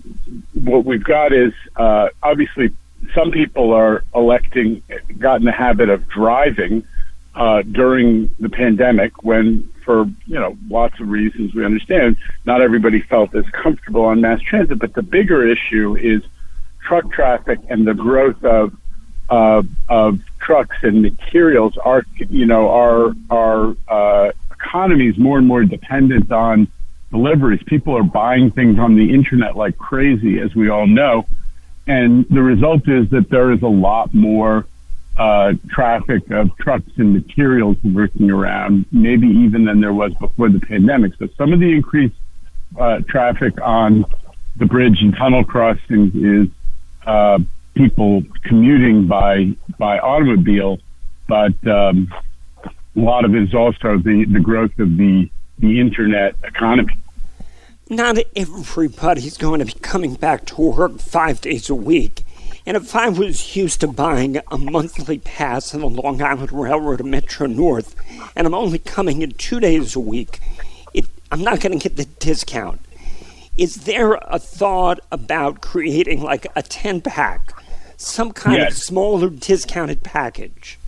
what 0.54 0.86
we've 0.86 1.04
got 1.04 1.34
is 1.34 1.54
uh, 1.76 2.10
obviously 2.22 2.76
some 3.14 3.32
people 3.32 3.74
are 3.74 4.04
electing, 4.14 4.82
got 5.18 5.40
in 5.40 5.46
the 5.46 5.52
habit 5.52 5.90
of 5.90 6.08
driving 6.08 6.84
uh, 7.36 7.62
during 7.62 8.34
the 8.40 8.50
pandemic 8.50 9.24
when, 9.24 9.70
for 9.84 10.06
you 10.26 10.40
know, 10.40 10.58
lots 10.70 11.00
of 11.00 11.10
reasons 11.10 11.54
we 11.54 11.66
understand, 11.66 12.18
not 12.46 12.62
everybody 12.62 13.02
felt 13.02 13.36
as 13.36 13.46
comfortable 13.52 14.06
on 14.06 14.22
mass 14.22 14.42
transit. 14.42 14.80
But 14.80 14.94
the 14.94 15.04
bigger 15.04 15.48
issue 15.48 15.96
is 15.96 16.24
truck 16.82 17.12
traffic 17.12 17.60
and 17.70 17.86
the 17.86 17.94
growth 17.94 18.44
of 18.44 18.74
uh, 19.30 19.64
of 19.90 20.20
trucks 20.40 20.78
and 20.84 21.02
materials. 21.02 21.78
Our 21.78 22.04
you 22.30 22.46
know 22.46 22.70
our 22.70 23.14
our 23.30 23.76
uh, 23.88 24.32
economy 24.52 25.08
is 25.08 25.18
more 25.18 25.38
and 25.38 25.48
more 25.48 25.64
dependent 25.64 26.32
on 26.32 26.68
deliveries. 27.12 27.64
People 27.64 27.98
are 27.98 28.04
buying 28.04 28.52
things 28.52 28.80
on 28.80 28.96
the 28.96 29.14
internet 29.14 29.56
like 29.56 29.78
crazy, 29.78 30.40
as 30.40 30.56
we 30.56 30.70
all 30.70 30.88
know. 30.88 31.26
And 31.88 32.28
the 32.30 32.42
result 32.42 32.88
is 32.88 33.10
that 33.12 33.30
there 33.30 33.52
is 33.52 33.62
a 33.62 33.68
lot 33.68 34.14
more 34.14 34.66
uh, 35.18 35.54
traffic 35.70 36.30
of 36.32 36.56
trucks 36.58 36.92
and 36.98 37.14
materials 37.14 37.78
working 37.84 38.32
around, 38.32 38.86
maybe 38.92 39.28
even 39.28 39.66
than 39.66 39.80
there 39.80 39.94
was 39.94 40.14
before 40.16 40.50
the 40.50 40.60
pandemic. 40.60 41.14
So 41.18 41.28
some 41.38 41.54
of 41.54 41.60
the 41.60 41.72
increased 41.72 42.16
uh, 42.78 43.00
traffic 43.08 43.62
on 43.62 44.06
the 44.58 44.66
bridge 44.66 45.02
and 45.02 45.16
tunnel 45.16 45.44
crossings 45.44 46.16
is 46.16 46.48
uh, 47.06 47.40
people 47.76 48.24
commuting 48.44 49.08
by 49.08 49.56
by 49.78 50.00
automobile, 50.00 50.80
but 51.28 51.56
um, 51.68 52.12
a 52.64 53.00
lot 53.00 53.26
of 53.26 53.36
it 53.36 53.44
is 53.44 53.54
also 53.54 53.98
the, 53.98 54.26
the 54.26 54.40
growth 54.40 54.78
of 54.80 54.98
the 54.98 55.30
the 55.60 55.80
internet 55.80 56.36
economy. 56.44 56.98
Not 57.90 58.18
everybody's 58.36 59.38
going 59.38 59.60
to 59.60 59.66
be 59.66 59.74
coming 59.74 60.16
back 60.16 60.46
to 60.46 60.62
work 60.62 61.00
five 61.00 61.42
days 61.42 61.70
a 61.70 61.76
week. 61.76 62.24
And 62.66 62.76
if 62.76 62.96
I 62.96 63.10
was 63.10 63.56
used 63.56 63.82
to 63.82 63.88
buying 63.88 64.40
a 64.50 64.58
monthly 64.58 65.20
pass 65.20 65.76
on 65.76 65.82
the 65.82 65.90
Long 65.90 66.20
Island 66.20 66.52
Railroad 66.52 67.00
or 67.00 67.04
Metro 67.04 67.46
North, 67.46 67.96
and 68.36 68.48
I'm 68.48 68.56
only 68.56 68.80
coming 68.80 69.22
in 69.22 69.34
two 69.34 69.60
days 69.60 69.96
a 69.96 70.00
week, 70.00 70.40
it, 70.92 71.06
I'm 71.32 71.44
not 71.44 71.60
going 71.60 71.78
to 71.78 71.84
get 71.84 71.96
the 71.96 72.06
discount. 72.06 72.82
Is 73.56 73.84
there 73.84 74.14
a 74.14 74.40
thought 74.40 75.00
about 75.12 75.62
creating 75.62 76.24
like 76.24 76.48
a 76.56 76.64
10 76.64 77.02
pack, 77.02 77.54
some 77.98 78.32
kind 78.32 78.58
yes. 78.58 78.74
of 78.74 78.78
smaller 78.78 79.30
discounted 79.30 80.04
package? 80.04 80.80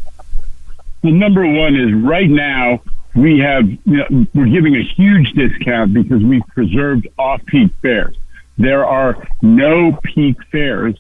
Well, 1.03 1.13
number 1.13 1.45
one 1.45 1.75
is 1.75 1.93
right 1.93 2.29
now 2.29 2.81
we 3.15 3.39
have 3.39 3.67
you 3.67 3.79
know, 3.85 4.25
we're 4.33 4.45
giving 4.45 4.75
a 4.75 4.83
huge 4.83 5.31
discount 5.33 5.93
because 5.93 6.23
we've 6.23 6.45
preserved 6.49 7.07
off-peak 7.17 7.71
fares. 7.81 8.15
There 8.57 8.85
are 8.85 9.27
no 9.41 9.97
peak 10.03 10.37
fares 10.51 10.95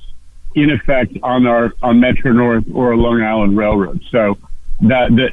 in 0.55 0.71
effect 0.71 1.13
on 1.21 1.45
our 1.45 1.73
on 1.83 1.99
Metro 1.99 2.31
North 2.31 2.65
or 2.73 2.95
Long 2.95 3.21
Island 3.21 3.55
Railroad. 3.55 4.03
So 4.09 4.37
the 4.81 5.07
the, 5.09 5.29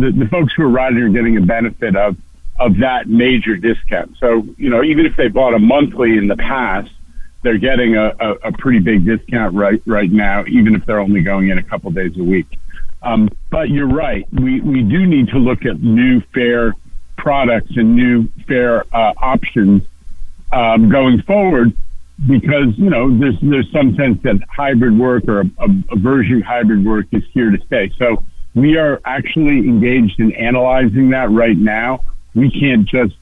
the, 0.00 0.24
the 0.24 0.28
folks 0.28 0.52
who 0.54 0.64
are 0.64 0.68
riding 0.68 0.98
are 0.98 1.08
getting 1.08 1.36
a 1.36 1.42
benefit 1.42 1.96
of 1.96 2.16
of 2.58 2.78
that 2.78 3.08
major 3.08 3.56
discount. 3.56 4.16
So 4.18 4.46
you 4.58 4.68
know 4.68 4.82
even 4.82 5.06
if 5.06 5.16
they 5.16 5.28
bought 5.28 5.54
a 5.54 5.58
monthly 5.58 6.18
in 6.18 6.28
the 6.28 6.36
past, 6.36 6.90
they're 7.42 7.58
getting 7.58 7.96
a, 7.96 8.14
a, 8.20 8.30
a 8.44 8.52
pretty 8.52 8.78
big 8.80 9.04
discount 9.04 9.54
right 9.54 9.80
right 9.86 10.10
now, 10.10 10.44
even 10.46 10.74
if 10.74 10.84
they're 10.86 11.00
only 11.00 11.22
going 11.22 11.48
in 11.48 11.58
a 11.58 11.62
couple 11.62 11.90
days 11.90 12.16
a 12.18 12.22
week. 12.22 12.46
Um, 13.02 13.30
but 13.50 13.70
you're 13.70 13.88
right. 13.88 14.26
We, 14.32 14.60
we 14.60 14.82
do 14.82 15.06
need 15.06 15.28
to 15.28 15.38
look 15.38 15.64
at 15.64 15.80
new 15.80 16.20
fare 16.34 16.74
products 17.16 17.70
and 17.76 17.94
new 17.96 18.28
fare 18.46 18.84
uh, 18.94 19.14
options 19.18 19.82
um, 20.52 20.90
going 20.90 21.22
forward 21.22 21.72
because, 22.26 22.76
you 22.76 22.90
know, 22.90 23.16
there's, 23.18 23.36
there's 23.40 23.70
some 23.72 23.94
sense 23.94 24.22
that 24.22 24.36
hybrid 24.50 24.98
work 24.98 25.26
or 25.28 25.40
a, 25.40 25.50
a, 25.90 25.96
version 25.96 26.42
hybrid 26.42 26.84
work 26.84 27.06
is 27.12 27.22
here 27.32 27.50
to 27.50 27.58
stay. 27.66 27.90
So 27.98 28.22
we 28.54 28.76
are 28.76 29.00
actually 29.04 29.58
engaged 29.60 30.20
in 30.20 30.32
analyzing 30.32 31.10
that 31.10 31.30
right 31.30 31.56
now. 31.56 32.00
We 32.34 32.50
can't 32.50 32.86
just 32.86 33.14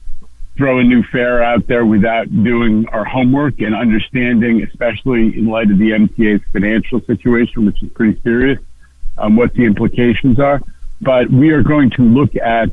throw 0.59 0.79
a 0.79 0.83
new 0.83 1.01
fare 1.03 1.41
out 1.41 1.65
there 1.67 1.85
without 1.85 2.27
doing 2.43 2.85
our 2.89 3.05
homework 3.05 3.61
and 3.61 3.73
understanding, 3.73 4.61
especially 4.61 5.37
in 5.37 5.47
light 5.47 5.71
of 5.71 5.77
the 5.77 5.91
MTA's 5.91 6.43
financial 6.51 6.99
situation, 7.05 7.65
which 7.65 7.81
is 7.81 7.89
pretty 7.93 8.19
serious 8.23 8.59
um, 9.17 9.37
what 9.37 9.53
the 9.53 9.63
implications 9.63 10.37
are. 10.37 10.61
But 10.99 11.31
we 11.31 11.51
are 11.51 11.63
going 11.63 11.91
to 11.91 12.01
look 12.01 12.35
at 12.35 12.69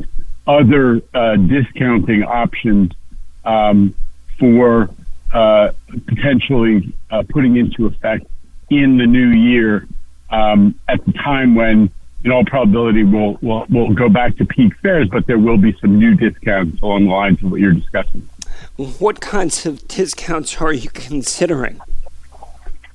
other 0.49 1.00
uh, 1.14 1.37
discounting 1.37 2.25
options 2.25 2.90
um, 3.45 3.95
for 4.37 4.90
uh, 5.33 5.71
potentially 6.09 6.93
uh, 7.12 7.23
putting 7.28 7.57
into 7.57 7.87
effect 7.87 8.27
in 8.68 8.99
the 8.99 9.07
new 9.07 9.29
year 9.29 9.87
um, 10.31 10.75
at 10.88 11.05
the 11.07 11.12
time 11.12 11.55
when, 11.55 11.88
in 12.26 12.32
all 12.32 12.44
probability, 12.44 13.04
we'll, 13.04 13.38
we'll, 13.40 13.64
we'll 13.70 13.94
go 13.94 14.08
back 14.08 14.36
to 14.36 14.44
peak 14.44 14.74
fares, 14.82 15.08
but 15.08 15.26
there 15.28 15.38
will 15.38 15.56
be 15.56 15.72
some 15.80 15.96
new 15.96 16.16
discounts 16.16 16.82
along 16.82 17.04
the 17.04 17.12
lines 17.12 17.40
of 17.40 17.52
what 17.52 17.60
you're 17.60 17.72
discussing. 17.72 18.28
What 18.98 19.20
kinds 19.20 19.64
of 19.64 19.86
discounts 19.86 20.60
are 20.60 20.72
you 20.72 20.90
considering? 20.90 21.80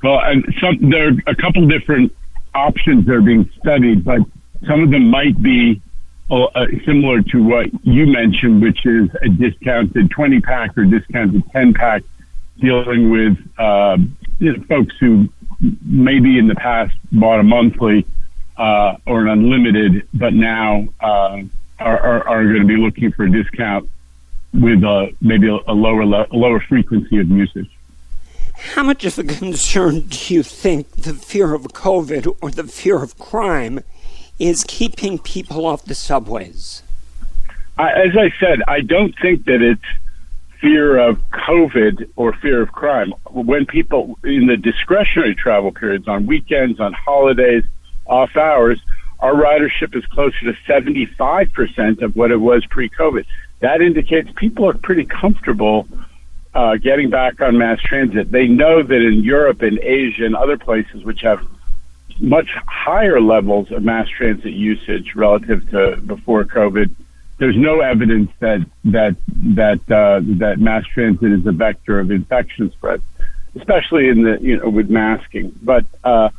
Well, 0.03 0.19
and 0.19 0.43
some, 0.59 0.89
there 0.89 1.07
are 1.07 1.13
a 1.27 1.35
couple 1.35 1.65
different 1.65 2.13
options 2.53 3.05
that 3.05 3.13
are 3.13 3.21
being 3.21 3.49
studied, 3.57 4.03
but 4.03 4.19
some 4.67 4.83
of 4.83 4.91
them 4.91 5.09
might 5.09 5.41
be 5.41 5.81
uh, 6.29 6.43
uh 6.43 6.65
similar 6.85 7.21
to 7.21 7.41
what 7.41 7.67
you 7.85 8.07
mentioned, 8.07 8.61
which 8.61 8.85
is 8.85 9.09
a 9.21 9.29
discounted 9.29 10.11
20 10.11 10.41
pack 10.41 10.77
or 10.77 10.83
discounted 10.83 11.43
10 11.51 11.73
pack 11.73 12.03
dealing 12.59 13.09
with 13.09 13.37
uh, 13.57 13.97
you 14.39 14.57
know, 14.57 14.63
folks 14.65 14.93
who 14.99 15.29
maybe 15.85 16.37
in 16.37 16.47
the 16.47 16.55
past 16.55 16.93
bought 17.13 17.39
a 17.39 17.43
monthly 17.43 18.05
uh, 18.57 18.97
or 19.05 19.21
an 19.21 19.27
unlimited, 19.29 20.07
but 20.13 20.33
now 20.33 20.87
uh, 20.99 21.41
are, 21.79 21.99
are, 21.99 22.27
are 22.27 22.43
going 22.43 22.61
to 22.61 22.67
be 22.67 22.77
looking 22.77 23.11
for 23.11 23.23
a 23.23 23.31
discount 23.31 23.89
with 24.53 24.83
uh, 24.83 25.07
maybe 25.21 25.47
a, 25.47 25.57
a 25.67 25.73
lower 25.73 26.05
le- 26.05 26.27
a 26.29 26.35
lower 26.35 26.59
frequency 26.59 27.19
of 27.19 27.29
usage. 27.29 27.69
How 28.75 28.83
much 28.83 29.05
of 29.05 29.17
a 29.17 29.23
concern 29.23 30.01
do 30.01 30.33
you 30.33 30.43
think 30.43 30.91
the 30.91 31.13
fear 31.13 31.53
of 31.53 31.63
COVID 31.63 32.37
or 32.41 32.51
the 32.51 32.65
fear 32.65 33.01
of 33.01 33.17
crime 33.17 33.79
is 34.37 34.63
keeping 34.67 35.17
people 35.17 35.65
off 35.65 35.85
the 35.85 35.95
subways? 35.95 36.83
as 37.79 38.15
I 38.15 38.31
said, 38.39 38.61
I 38.67 38.81
don't 38.81 39.17
think 39.19 39.45
that 39.45 39.61
it's 39.61 39.81
fear 40.59 40.97
of 40.97 41.17
COVID 41.31 42.11
or 42.15 42.33
fear 42.33 42.61
of 42.61 42.71
crime. 42.71 43.13
When 43.31 43.65
people 43.65 44.19
in 44.23 44.45
the 44.45 44.57
discretionary 44.57 45.33
travel 45.33 45.71
periods, 45.71 46.07
on 46.07 46.27
weekends, 46.27 46.79
on 46.79 46.93
holidays, 46.93 47.63
off 48.05 48.35
hours, 48.35 48.79
our 49.19 49.33
ridership 49.33 49.95
is 49.95 50.05
closer 50.07 50.39
to 50.51 50.53
75% 50.67 52.01
of 52.01 52.15
what 52.15 52.31
it 52.31 52.37
was 52.37 52.65
pre 52.67 52.89
COVID. 52.89 53.25
That 53.59 53.81
indicates 53.81 54.29
people 54.35 54.67
are 54.67 54.73
pretty 54.73 55.05
comfortable 55.05 55.87
uh, 56.53 56.77
getting 56.77 57.09
back 57.09 57.39
on 57.39 57.57
mass 57.57 57.79
transit. 57.81 58.31
They 58.31 58.47
know 58.47 58.81
that 58.81 59.01
in 59.01 59.23
Europe 59.23 59.61
and 59.61 59.79
Asia 59.79 60.25
and 60.25 60.35
other 60.35 60.57
places 60.57 61.03
which 61.03 61.21
have 61.21 61.45
much 62.19 62.49
higher 62.67 63.21
levels 63.21 63.71
of 63.71 63.83
mass 63.83 64.07
transit 64.09 64.51
usage 64.51 65.15
relative 65.15 65.69
to 65.71 65.97
before 66.05 66.43
COVID, 66.43 66.93
there's 67.37 67.57
no 67.57 67.79
evidence 67.79 68.29
that 68.39 68.65
that 68.85 69.15
that 69.27 69.79
uh, 69.91 70.19
that 70.39 70.59
mass 70.59 70.85
transit 70.85 71.31
is 71.31 71.45
a 71.45 71.51
vector 71.51 71.99
of 71.99 72.11
infection 72.11 72.71
spread, 72.71 73.01
especially 73.55 74.09
in 74.09 74.23
the 74.23 74.37
you 74.41 74.57
know 74.57 74.69
with 74.69 74.89
masking. 74.89 75.51
But 75.61 75.85
uh, 76.03 76.29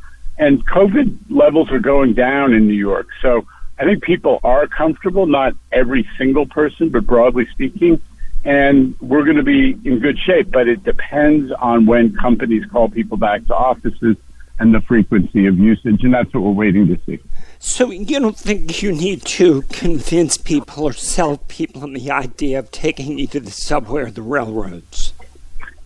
and 0.43 0.65
COVID 0.67 1.17
levels 1.29 1.71
are 1.71 1.79
going 1.79 2.13
down 2.13 2.53
in 2.53 2.67
New 2.67 2.73
York, 2.73 3.07
so 3.21 3.45
I 3.79 3.85
think 3.85 4.03
people 4.03 4.39
are 4.43 4.67
comfortable. 4.67 5.25
Not 5.25 5.53
every 5.71 6.07
single 6.17 6.45
person, 6.45 6.89
but 6.89 7.05
broadly 7.05 7.47
speaking 7.47 8.01
and 8.45 8.99
we're 8.99 9.23
going 9.23 9.37
to 9.37 9.43
be 9.43 9.71
in 9.85 9.99
good 9.99 10.19
shape. 10.19 10.51
But 10.51 10.67
it 10.67 10.83
depends 10.83 11.51
on 11.53 11.85
when 11.85 12.15
companies 12.15 12.65
call 12.65 12.89
people 12.89 13.17
back 13.17 13.45
to 13.47 13.55
offices 13.55 14.17
and 14.59 14.73
the 14.73 14.81
frequency 14.81 15.47
of 15.47 15.57
usage, 15.57 16.03
and 16.03 16.13
that's 16.13 16.33
what 16.33 16.43
we're 16.43 16.51
waiting 16.51 16.87
to 16.87 16.97
see. 17.05 17.19
So 17.59 17.91
you 17.91 18.19
don't 18.19 18.37
think 18.37 18.83
you 18.83 18.91
need 18.91 19.23
to 19.25 19.63
convince 19.63 20.37
people 20.37 20.83
or 20.83 20.93
sell 20.93 21.37
people 21.37 21.83
on 21.83 21.93
the 21.93 22.11
idea 22.11 22.59
of 22.59 22.69
taking 22.71 23.17
either 23.19 23.39
the 23.39 23.51
subway 23.51 24.03
or 24.03 24.11
the 24.11 24.21
railroads? 24.21 25.13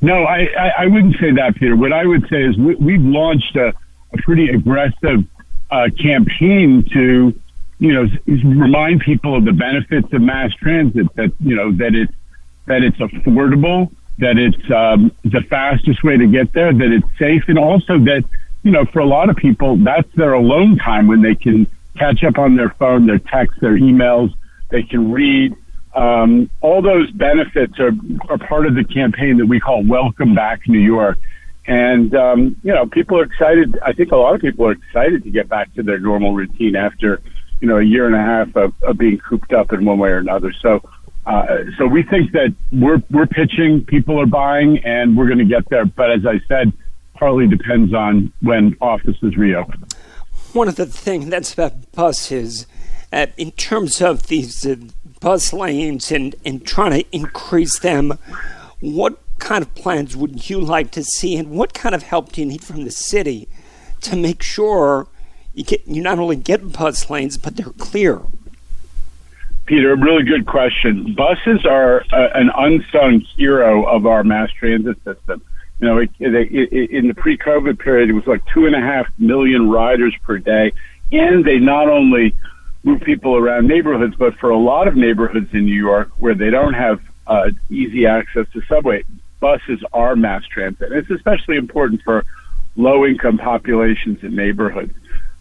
No, 0.01 0.23
I, 0.23 0.47
I, 0.59 0.71
I 0.79 0.85
wouldn't 0.87 1.15
say 1.19 1.31
that, 1.31 1.55
Peter. 1.55 1.75
What 1.75 1.93
I 1.93 2.05
would 2.05 2.27
say 2.29 2.43
is 2.43 2.57
we, 2.57 2.93
have 2.93 3.01
launched 3.01 3.55
a, 3.55 3.73
pretty 4.17 4.49
aggressive 4.49 5.23
uh, 5.69 5.89
campaign 6.01 6.83
to, 6.93 7.39
you 7.79 7.93
know, 7.93 8.07
remind 8.25 9.01
people 9.01 9.35
of 9.35 9.45
the 9.45 9.51
benefits 9.51 10.11
of 10.13 10.21
mass 10.21 10.53
transit. 10.55 11.13
That 11.15 11.33
you 11.39 11.55
know 11.55 11.71
that 11.73 11.95
it's 11.95 12.13
that 12.65 12.83
it's 12.83 12.97
affordable, 12.97 13.91
that 14.19 14.37
it's 14.37 14.71
um, 14.71 15.11
the 15.23 15.41
fastest 15.41 16.03
way 16.03 16.17
to 16.17 16.27
get 16.27 16.53
there, 16.53 16.73
that 16.73 16.91
it's 16.91 17.07
safe, 17.17 17.43
and 17.47 17.57
also 17.57 17.97
that 17.99 18.23
you 18.63 18.71
know 18.71 18.85
for 18.85 18.99
a 18.99 19.05
lot 19.05 19.29
of 19.29 19.35
people 19.35 19.77
that's 19.77 20.11
their 20.15 20.33
alone 20.33 20.77
time 20.77 21.07
when 21.07 21.21
they 21.21 21.35
can 21.35 21.67
catch 21.97 22.23
up 22.23 22.37
on 22.37 22.55
their 22.55 22.69
phone, 22.69 23.07
their 23.07 23.19
texts, 23.19 23.59
their 23.59 23.77
emails, 23.77 24.33
they 24.69 24.83
can 24.83 25.11
read. 25.11 25.55
Um, 25.95 26.49
all 26.61 26.81
those 26.81 27.09
benefits 27.11 27.79
are, 27.79 27.91
are 28.29 28.37
part 28.37 28.67
of 28.67 28.75
the 28.75 28.83
campaign 28.83 29.37
that 29.37 29.47
we 29.47 29.59
call 29.59 29.83
Welcome 29.83 30.35
Back 30.35 30.67
New 30.67 30.79
York. 30.79 31.17
And, 31.67 32.15
um, 32.15 32.55
you 32.63 32.73
know, 32.73 32.85
people 32.87 33.19
are 33.19 33.23
excited. 33.23 33.77
I 33.85 33.91
think 33.91 34.11
a 34.11 34.15
lot 34.15 34.33
of 34.33 34.41
people 34.41 34.65
are 34.67 34.71
excited 34.71 35.23
to 35.23 35.29
get 35.29 35.49
back 35.49 35.73
to 35.75 35.83
their 35.83 35.99
normal 35.99 36.33
routine 36.33 36.75
after, 36.75 37.21
you 37.59 37.67
know, 37.67 37.77
a 37.77 37.83
year 37.83 38.05
and 38.07 38.15
a 38.15 38.19
half 38.19 38.55
of, 38.55 38.73
of 38.83 38.97
being 38.97 39.17
cooped 39.17 39.51
up 39.51 39.73
in 39.73 39.83
one 39.83 39.99
way 39.99 40.09
or 40.09 40.17
another. 40.17 40.53
So 40.61 40.81
uh, 41.27 41.65
so 41.77 41.85
we 41.85 42.03
think 42.03 42.31
that 42.31 42.55
we're 42.71 43.03
we're 43.11 43.27
pitching, 43.27 43.83
people 43.83 44.19
are 44.19 44.25
buying, 44.25 44.79
and 44.85 45.17
we're 45.17 45.27
going 45.27 45.39
to 45.39 45.45
get 45.45 45.67
there. 45.69 45.85
But 45.85 46.09
as 46.09 46.25
I 46.25 46.39
said, 46.47 46.71
partly 47.15 47.47
depends 47.47 47.93
on 47.93 48.31
when 48.41 48.77
offices 48.79 49.35
reopen. 49.35 49.85
One 50.53 50.69
of 50.69 50.77
the 50.77 50.85
things 50.85 51.27
that's 51.27 51.53
about 51.53 51.91
buses, 51.91 52.65
uh, 53.11 53.27
in 53.35 53.51
terms 53.51 54.01
of 54.01 54.27
these 54.27 54.65
uh, 54.65 54.77
bus 55.19 55.51
lanes 55.51 56.13
and, 56.13 56.33
and 56.45 56.65
trying 56.65 56.91
to 56.91 57.05
increase 57.11 57.79
them. 57.79 58.17
What 58.79 59.19
kind 59.39 59.63
of 59.63 59.73
plans 59.75 60.15
would 60.15 60.49
you 60.49 60.59
like 60.59 60.91
to 60.91 61.03
see, 61.03 61.35
and 61.37 61.49
what 61.49 61.73
kind 61.73 61.95
of 61.95 62.03
help 62.03 62.31
do 62.31 62.41
you 62.41 62.47
need 62.47 62.63
from 62.63 62.83
the 62.83 62.91
city 62.91 63.47
to 64.01 64.15
make 64.15 64.43
sure 64.43 65.07
you 65.53 65.63
get 65.63 65.87
you 65.87 66.01
not 66.01 66.19
only 66.19 66.35
get 66.35 66.73
bus 66.73 67.09
lanes 67.09 67.37
but 67.37 67.55
they're 67.55 67.65
clear? 67.77 68.21
Peter, 69.65 69.91
a 69.91 69.97
really 69.97 70.23
good 70.23 70.45
question. 70.45 71.13
Buses 71.13 71.65
are 71.65 72.03
an 72.11 72.49
unsung 72.55 73.19
hero 73.19 73.83
of 73.83 74.05
our 74.05 74.23
mass 74.23 74.49
transit 74.51 74.95
system. 75.03 75.41
You 75.79 75.87
know, 75.87 75.97
it, 75.97 76.09
it, 76.19 76.33
it, 76.33 76.89
in 76.89 77.09
the 77.09 77.13
pre-COVID 77.13 77.77
period, 77.77 78.09
it 78.09 78.13
was 78.13 78.25
like 78.25 78.43
two 78.45 78.65
and 78.65 78.75
a 78.75 78.79
half 78.79 79.07
million 79.19 79.69
riders 79.69 80.15
per 80.23 80.37
day, 80.37 80.71
and 81.11 81.43
they 81.43 81.59
not 81.59 81.89
only 81.89 82.33
move 82.83 83.01
people 83.01 83.35
around 83.35 83.67
neighborhoods, 83.67 84.15
but 84.15 84.35
for 84.37 84.49
a 84.49 84.57
lot 84.57 84.87
of 84.87 84.95
neighborhoods 84.95 85.53
in 85.53 85.65
New 85.65 85.75
York 85.75 86.09
where 86.17 86.33
they 86.33 86.49
don't 86.49 86.73
have 86.73 87.01
uh, 87.27 87.51
easy 87.69 88.05
access 88.05 88.47
to 88.53 88.61
subway, 88.69 89.03
buses 89.39 89.83
are 89.93 90.15
mass 90.15 90.43
transit. 90.45 90.91
It's 90.91 91.09
especially 91.09 91.57
important 91.57 92.01
for 92.03 92.25
low-income 92.75 93.37
populations 93.37 94.19
and 94.21 94.35
neighborhoods. 94.35 94.93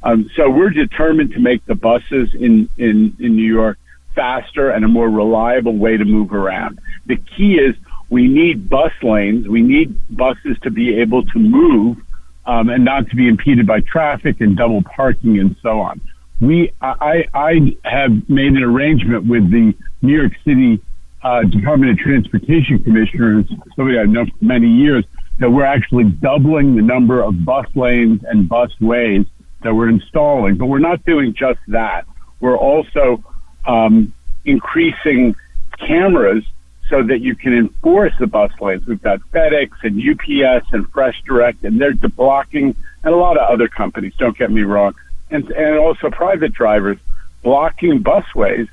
Um, 0.03 0.31
so 0.37 0.51
we're 0.51 0.71
determined 0.71 1.33
to 1.33 1.41
make 1.41 1.65
the 1.67 1.75
buses 1.75 2.35
in, 2.35 2.69
in, 2.79 3.17
in 3.19 3.37
New 3.37 3.53
York 3.53 3.79
faster 4.15 4.71
and 4.71 4.85
a 4.85 4.89
more 4.89 5.11
reliable 5.11 5.77
way 5.77 5.97
to 5.97 6.05
move 6.05 6.33
around. 6.33 6.81
The 7.07 7.17
key 7.17 7.59
is 7.59 7.77
we 8.09 8.29
need 8.29 8.69
bus 8.69 8.93
lanes. 9.03 9.49
We 9.49 9.63
need 9.63 9.99
buses 10.17 10.57
to 10.63 10.71
be 10.71 11.01
able 11.01 11.25
to 11.25 11.39
move 11.39 11.99
um, 12.47 12.69
and 12.69 12.85
not 12.85 13.09
to 13.11 13.17
be 13.17 13.29
impeded 13.29 13.67
by 13.67 13.81
traffic 13.81 14.41
and 14.41 14.57
double 14.57 14.83
parking 14.83 15.39
and 15.39 15.57
so 15.63 15.81
on. 15.81 16.01
We, 16.41 16.73
I, 16.81 17.25
I 17.35 17.77
have 17.85 18.29
made 18.29 18.53
an 18.53 18.63
arrangement 18.63 19.27
with 19.27 19.51
the 19.51 19.75
New 20.03 20.17
York 20.17 20.33
City 20.45 20.81
uh, 21.27 21.43
Department 21.43 21.91
of 21.91 21.99
Transportation 21.99 22.79
commissioners, 22.85 23.47
somebody 23.75 23.99
I've 23.99 24.09
known 24.09 24.31
for 24.31 24.45
many 24.45 24.69
years, 24.69 25.05
that 25.41 25.51
we're 25.51 25.65
actually 25.65 26.05
doubling 26.05 26.77
the 26.77 26.83
number 26.83 27.21
of 27.21 27.45
bus 27.45 27.67
lanes 27.75 28.23
and 28.23 28.49
bus 28.49 28.71
ways 28.81 29.27
that 29.63 29.75
we're 29.75 29.89
installing. 29.89 30.57
But 30.57 30.67
we're 30.67 30.79
not 30.79 31.05
doing 31.05 31.35
just 31.35 31.59
that. 31.69 32.07
We're 32.39 32.57
also 32.57 33.25
um, 33.67 34.15
increasing 34.45 35.35
cameras 35.79 36.45
so 36.89 37.03
that 37.03 37.21
you 37.21 37.35
can 37.35 37.53
enforce 37.53 38.13
the 38.21 38.29
bus 38.29 38.53
lanes. 38.61 38.87
We've 38.87 39.03
got 39.03 39.19
FedEx 39.33 39.71
and 39.83 40.01
UPS 40.01 40.69
and 40.71 40.89
Fresh 40.93 41.23
Direct, 41.27 41.65
and 41.65 41.81
they're 41.81 41.95
blocking, 41.95 42.77
and 43.03 43.13
a 43.13 43.17
lot 43.17 43.37
of 43.37 43.51
other 43.51 43.67
companies. 43.67 44.15
Don't 44.17 44.39
get 44.39 44.53
me 44.53 44.63
wrong, 44.63 44.95
and 45.33 45.51
and 45.51 45.77
also 45.77 46.09
private 46.09 46.53
drivers 46.53 46.99
blocking 47.43 48.05
busways 48.05 48.69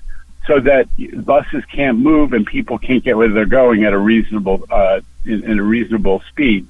so 0.48 0.60
that 0.60 0.88
buses 1.26 1.64
can't 1.66 2.00
move 2.00 2.34
and 2.34 2.46
people 2.46 2.78
can't 2.78 3.04
get 3.04 3.16
where 3.18 3.30
they're 3.30 3.46
going 3.46 3.84
at 3.84 3.94
a 3.94 3.98
reasonable 3.98 4.66
uh, 4.70 5.00
in, 5.26 5.44
in 5.44 5.60
a 5.60 5.64
reasonable 5.64 6.22
speed. 6.30 6.68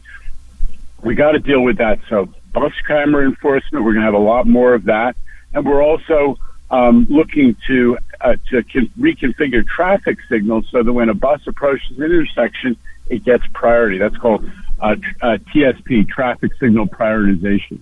We 1.01 1.15
got 1.15 1.31
to 1.31 1.39
deal 1.39 1.61
with 1.61 1.77
that. 1.77 1.99
So 2.09 2.29
bus 2.53 2.73
camera 2.85 3.25
enforcement, 3.25 3.83
we're 3.83 3.93
going 3.93 4.05
to 4.05 4.05
have 4.05 4.13
a 4.13 4.17
lot 4.17 4.47
more 4.47 4.73
of 4.73 4.85
that, 4.85 5.15
and 5.53 5.65
we're 5.65 5.83
also 5.83 6.37
um, 6.71 7.05
looking 7.09 7.55
to 7.67 7.97
uh, 8.21 8.35
to 8.49 8.63
con- 8.63 8.91
reconfigure 8.99 9.65
traffic 9.67 10.17
signals 10.29 10.67
so 10.71 10.81
that 10.81 10.93
when 10.93 11.09
a 11.09 11.13
bus 11.13 11.41
approaches 11.47 11.97
an 11.97 12.03
intersection, 12.03 12.77
it 13.09 13.23
gets 13.23 13.43
priority. 13.53 13.97
That's 13.97 14.17
called 14.17 14.49
uh, 14.79 14.95
uh, 15.21 15.37
TSP, 15.53 16.07
traffic 16.07 16.51
signal 16.59 16.87
prioritization. 16.87 17.79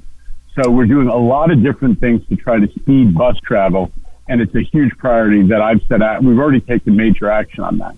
So 0.56 0.69
we're 0.69 0.86
doing 0.86 1.08
a 1.08 1.15
lot 1.15 1.51
of 1.51 1.63
different 1.63 1.99
things 1.99 2.27
to 2.27 2.36
try 2.36 2.60
to 2.60 2.67
speed 2.73 3.13
bus 3.13 3.38
travel, 3.39 3.91
and 4.32 4.39
it's 4.39 4.56
a 4.56 4.62
huge 4.62 4.98
priority 4.98 5.44
that 5.48 5.62
I've 5.62 5.82
set 5.89 6.02
out. 6.02 6.24
We've 6.24 6.39
already 6.39 6.62
taken 6.62 6.96
major 6.96 7.30
action 7.30 7.65
on 7.65 7.80
that. 7.80 7.98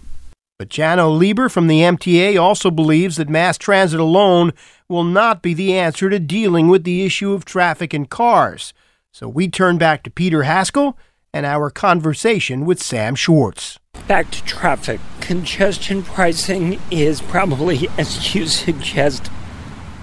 But 0.57 0.69
Janno 0.69 1.15
Lieber 1.15 1.47
from 1.47 1.67
the 1.67 1.81
MTA 1.81 2.41
also 2.41 2.71
believes 2.71 3.17
that 3.17 3.29
mass 3.29 3.55
transit 3.55 3.99
alone 3.99 4.51
will 4.89 5.03
not 5.03 5.43
be 5.43 5.53
the 5.53 5.77
answer 5.77 6.09
to 6.09 6.17
dealing 6.17 6.69
with 6.69 6.85
the 6.85 7.05
issue 7.05 7.33
of 7.33 7.45
traffic 7.45 7.93
and 7.93 8.09
cars. 8.09 8.73
So 9.11 9.27
we 9.27 9.47
turn 9.47 9.77
back 9.77 10.01
to 10.03 10.09
Peter 10.09 10.41
Haskell 10.43 10.97
and 11.33 11.45
our 11.45 11.69
conversation 11.69 12.65
with 12.65 12.81
Sam 12.81 13.13
Schwartz. 13.13 13.77
Back 14.07 14.31
to 14.31 14.43
traffic. 14.43 15.01
Congestion 15.21 16.01
pricing 16.01 16.79
is 16.89 17.21
probably, 17.21 17.87
as 17.99 18.33
you 18.33 18.47
suggest, 18.47 19.29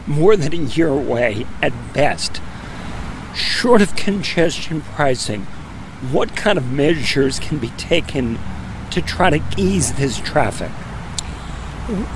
more 0.07 0.37
than 0.37 0.53
a 0.53 0.57
year 0.57 0.89
away 0.89 1.45
at 1.61 1.73
best. 1.93 2.41
Short 3.35 3.83
of 3.83 3.97
congestion 3.97 4.81
pricing, 4.81 5.47
what 6.11 6.35
kind 6.35 6.57
of 6.57 6.73
measures 6.73 7.39
can 7.39 7.59
be 7.59 7.69
taken 7.71 8.39
to 8.91 9.03
try 9.03 9.31
to 9.31 9.43
ease 9.57 9.93
this 9.95 10.19
traffic? 10.19 10.71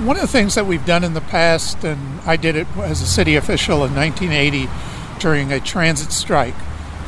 One 0.03 0.15
of 0.15 0.21
the 0.21 0.27
things 0.27 0.55
that 0.55 0.65
we've 0.65 0.85
done 0.85 1.03
in 1.03 1.13
the 1.13 1.21
past, 1.21 1.83
and 1.83 2.19
I 2.21 2.35
did 2.35 2.55
it 2.55 2.67
as 2.77 3.01
a 3.01 3.05
city 3.05 3.35
official 3.35 3.85
in 3.85 3.93
1980 3.93 4.69
during 5.19 5.51
a 5.51 5.59
transit 5.59 6.11
strike, 6.11 6.55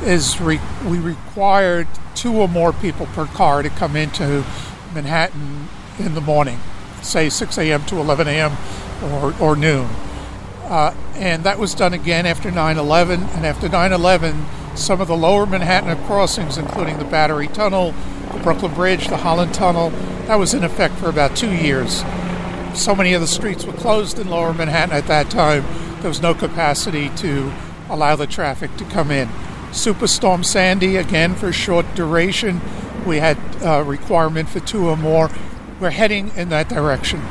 is 0.03 0.39
re- 0.39 0.59
we 0.85 0.99
required 0.99 1.87
two 2.13 2.33
or 2.35 2.47
more 2.47 2.73
people 2.73 3.07
per 3.07 3.25
car 3.25 3.63
to 3.63 3.69
come 3.69 3.95
into 3.95 4.45
Manhattan 4.93 5.69
in 5.97 6.13
the 6.13 6.21
morning, 6.21 6.59
say 7.01 7.29
6 7.29 7.57
a.m. 7.57 7.85
to 7.85 7.97
11 7.97 8.27
a.m. 8.27 8.57
or, 9.03 9.33
or 9.41 9.55
noon. 9.55 9.89
Uh, 10.63 10.93
and 11.15 11.43
that 11.43 11.57
was 11.57 11.73
done 11.73 11.93
again 11.93 12.25
after 12.25 12.51
9 12.51 12.77
11. 12.77 13.23
And 13.23 13.45
after 13.45 13.69
9 13.69 13.93
11, 13.93 14.45
some 14.77 15.01
of 15.01 15.07
the 15.07 15.17
lower 15.17 15.45
Manhattan 15.45 15.97
crossings, 16.05 16.57
including 16.57 16.97
the 16.97 17.05
Battery 17.05 17.47
Tunnel, 17.47 17.93
the 18.31 18.39
Brooklyn 18.39 18.73
Bridge, 18.73 19.07
the 19.07 19.17
Holland 19.17 19.53
Tunnel, 19.53 19.89
that 20.27 20.35
was 20.35 20.53
in 20.53 20.63
effect 20.63 20.95
for 20.95 21.09
about 21.09 21.35
two 21.35 21.53
years. 21.53 22.03
So 22.73 22.95
many 22.95 23.13
of 23.13 23.21
the 23.21 23.27
streets 23.27 23.65
were 23.65 23.73
closed 23.73 24.19
in 24.19 24.29
lower 24.29 24.53
Manhattan 24.53 24.95
at 24.95 25.07
that 25.07 25.29
time, 25.29 25.65
there 26.01 26.09
was 26.09 26.21
no 26.21 26.35
capacity 26.35 27.09
to 27.17 27.51
allow 27.89 28.15
the 28.15 28.27
traffic 28.27 28.75
to 28.77 28.85
come 28.85 29.09
in. 29.09 29.27
Superstorm 29.71 30.45
Sandy, 30.45 30.95
again 30.95 31.35
for 31.35 31.51
short 31.51 31.85
duration. 31.95 32.61
We 33.05 33.17
had 33.17 33.37
a 33.61 33.83
requirement 33.83 34.47
for 34.49 34.59
two 34.59 34.87
or 34.87 34.95
more. 34.95 35.31
We're 35.79 35.89
heading 35.89 36.31
in 36.35 36.49
that 36.49 36.69
direction. 36.69 37.21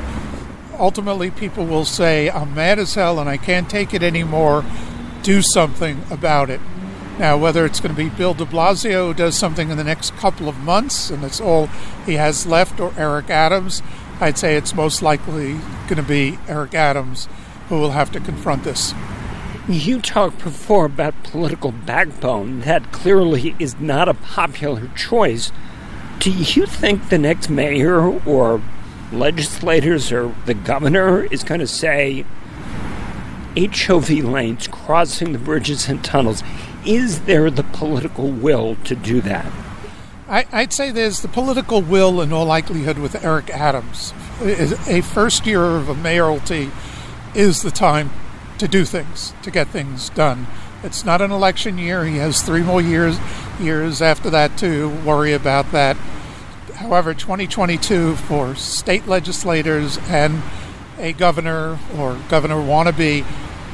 Ultimately, 0.78 1.30
people 1.30 1.64
will 1.64 1.84
say, 1.84 2.28
I'm 2.28 2.54
mad 2.54 2.78
as 2.78 2.94
hell 2.94 3.18
and 3.18 3.28
I 3.28 3.36
can't 3.36 3.70
take 3.70 3.94
it 3.94 4.02
anymore. 4.02 4.64
Do 5.22 5.42
something 5.42 6.02
about 6.10 6.50
it. 6.50 6.60
Now, 7.18 7.38
whether 7.38 7.64
it's 7.64 7.80
going 7.80 7.94
to 7.94 7.96
be 7.96 8.10
Bill 8.10 8.34
de 8.34 8.44
Blasio 8.44 9.08
who 9.08 9.14
does 9.14 9.36
something 9.36 9.70
in 9.70 9.78
the 9.78 9.84
next 9.84 10.14
couple 10.16 10.50
of 10.50 10.58
months 10.58 11.08
and 11.08 11.22
that's 11.22 11.40
all 11.40 11.68
he 12.04 12.14
has 12.14 12.46
left, 12.46 12.78
or 12.78 12.92
Eric 12.98 13.30
Adams, 13.30 13.82
I'd 14.20 14.36
say 14.36 14.56
it's 14.56 14.74
most 14.74 15.00
likely 15.00 15.54
going 15.88 15.96
to 15.96 16.02
be 16.02 16.38
Eric 16.46 16.74
Adams 16.74 17.26
who 17.68 17.80
will 17.80 17.92
have 17.92 18.12
to 18.12 18.20
confront 18.20 18.64
this. 18.64 18.92
You 19.68 20.00
talked 20.00 20.44
before 20.44 20.84
about 20.84 21.24
political 21.24 21.72
backbone. 21.72 22.60
That 22.60 22.92
clearly 22.92 23.56
is 23.58 23.80
not 23.80 24.08
a 24.08 24.14
popular 24.14 24.88
choice. 24.94 25.50
Do 26.18 26.30
you 26.30 26.66
think 26.66 27.08
the 27.08 27.18
next 27.18 27.50
mayor 27.50 28.00
or 28.00 28.60
legislators 29.10 30.12
or 30.12 30.34
the 30.44 30.54
governor 30.54 31.24
is 31.24 31.42
going 31.42 31.60
to 31.60 31.66
say 31.66 32.24
HOV 33.56 34.10
lanes 34.10 34.68
crossing 34.68 35.32
the 35.32 35.38
bridges 35.38 35.88
and 35.88 36.04
tunnels? 36.04 36.42
Is 36.86 37.22
there 37.22 37.50
the 37.50 37.64
political 37.64 38.30
will 38.30 38.76
to 38.84 38.94
do 38.94 39.20
that? 39.22 39.52
I, 40.28 40.44
would 40.52 40.72
say 40.72 40.92
there's 40.92 41.20
the 41.20 41.28
political 41.28 41.82
will 41.82 42.20
in 42.20 42.32
all 42.32 42.46
likelihood 42.46 42.98
with 42.98 43.24
Eric 43.24 43.50
Adams. 43.50 44.14
A 44.40 45.00
first 45.00 45.46
year 45.46 45.64
of 45.64 45.88
a 45.88 45.94
mayoralty 45.94 46.70
is 47.34 47.62
the 47.62 47.72
time 47.72 48.10
to 48.58 48.68
do 48.68 48.84
things, 48.84 49.34
to 49.42 49.50
get 49.50 49.68
things 49.68 50.10
done. 50.10 50.46
It's 50.82 51.04
not 51.04 51.20
an 51.20 51.32
election 51.32 51.76
year. 51.78 52.04
He 52.04 52.18
has 52.18 52.42
three 52.42 52.62
more 52.62 52.80
years 52.80 53.18
years 53.60 54.00
after 54.00 54.30
that 54.30 54.56
to 54.58 54.88
worry 55.04 55.32
about 55.32 55.72
that. 55.72 55.96
However, 56.76 57.14
2022 57.14 58.16
for 58.16 58.54
state 58.54 59.06
legislators 59.08 59.98
and 60.08 60.42
a 60.98 61.12
governor 61.12 61.78
or 61.96 62.18
governor 62.28 62.56
wannabe, 62.56 63.24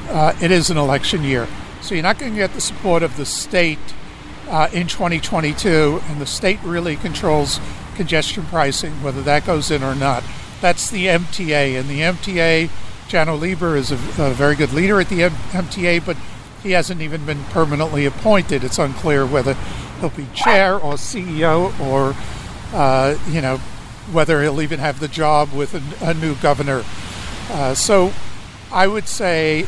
uh, 0.09 0.35
it 0.41 0.51
is 0.51 0.71
an 0.71 0.79
election 0.79 1.25
year. 1.25 1.47
So 1.83 1.95
you're 1.95 2.03
not 2.05 2.19
going 2.19 2.33
to 2.33 2.39
get 2.39 2.53
the 2.55 2.61
support 2.61 3.03
of 3.03 3.17
the 3.17 3.27
state 3.27 3.79
uh, 4.49 4.69
in 4.73 4.87
2022, 4.87 6.01
and 6.07 6.21
the 6.21 6.27
state 6.27 6.61
really 6.63 6.95
controls 6.95 7.59
congestion 7.97 8.45
pricing, 8.45 9.03
whether 9.03 9.21
that 9.23 9.45
goes 9.45 9.71
in 9.71 9.83
or 9.83 9.97
not. 9.97 10.23
That's 10.61 10.89
the 10.89 11.07
MTA, 11.07 11.79
and 11.79 11.89
the 11.89 12.01
MTA 12.01 12.71
Janno 13.09 13.39
Lieber 13.39 13.77
is 13.77 13.91
a, 13.91 13.97
a 13.97 14.33
very 14.33 14.55
good 14.55 14.73
leader 14.73 15.01
at 15.01 15.09
the 15.09 15.25
M- 15.25 15.33
MTA, 15.33 16.07
but 16.07 16.17
he 16.63 16.71
hasn't 16.71 17.03
even 17.03 17.27
been 17.27 17.43
permanently 17.47 18.07
appointed. 18.07 18.63
It's 18.63 18.79
unclear 18.79 19.27
whether 19.27 19.55
he'll 20.01 20.11
be 20.11 20.29
chair 20.35 20.77
or 20.77 20.95
CEO 20.95 21.79
or, 21.81 22.15
uh, 22.73 23.19
you 23.29 23.41
know, 23.41 23.59
whether 24.13 24.41
he'll 24.41 24.63
even 24.63 24.79
have 24.79 25.01
the 25.01 25.09
job 25.09 25.53
with 25.53 25.75
a, 25.75 26.11
a 26.11 26.15
new 26.15 26.37
governor. 26.37 26.85
Uh, 27.51 27.75
so 27.75 28.13
I 28.71 28.87
would 28.87 29.09
say 29.09 29.67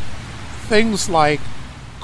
things 0.69 1.09
like 1.09 1.41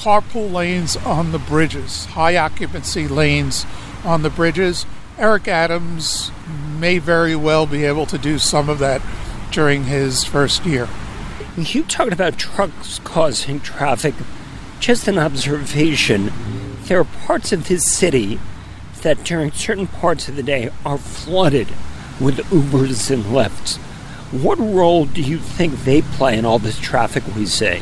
carpool 0.01 0.51
lanes 0.51 0.97
on 0.97 1.31
the 1.31 1.39
bridges, 1.39 2.07
high 2.07 2.35
occupancy 2.35 3.07
lanes 3.07 3.67
on 4.03 4.23
the 4.23 4.31
bridges, 4.31 4.87
Eric 5.19 5.47
Adams 5.47 6.33
may 6.79 6.99
very 6.99 7.37
well 7.37 7.67
be 7.67 7.85
able 7.85 8.07
to 8.07 8.17
do 8.17 8.39
some 8.39 8.71
of 8.71 8.79
that 8.79 9.03
during 9.51 9.85
his 9.85 10.25
first 10.25 10.65
year. 10.65 10.89
You 11.55 11.83
talked 11.83 12.15
about 12.15 12.39
trucks 12.39 12.99
causing 13.05 13.61
traffic. 13.61 14.15
Just 14.79 15.07
an 15.07 15.19
observation 15.19 16.33
there 16.91 16.99
are 16.99 17.05
parts 17.05 17.53
of 17.53 17.69
this 17.69 17.85
city 17.85 18.41
that 19.03 19.23
during 19.23 19.53
certain 19.53 19.87
parts 19.87 20.29
of 20.29 20.35
the 20.35 20.43
day 20.43 20.71
are 20.85 20.99
flooded 20.99 21.69
with 22.19 22.39
Ubers 22.51 23.13
and 23.13 23.23
Lyfts. 23.27 23.77
What 24.33 24.59
role 24.59 25.05
do 25.05 25.23
you 25.23 25.39
think 25.39 25.85
they 25.85 26.03
play 26.03 26.37
in 26.37 26.45
all 26.45 26.59
this 26.59 26.81
traffic 26.81 27.23
we 27.37 27.47
see? 27.47 27.81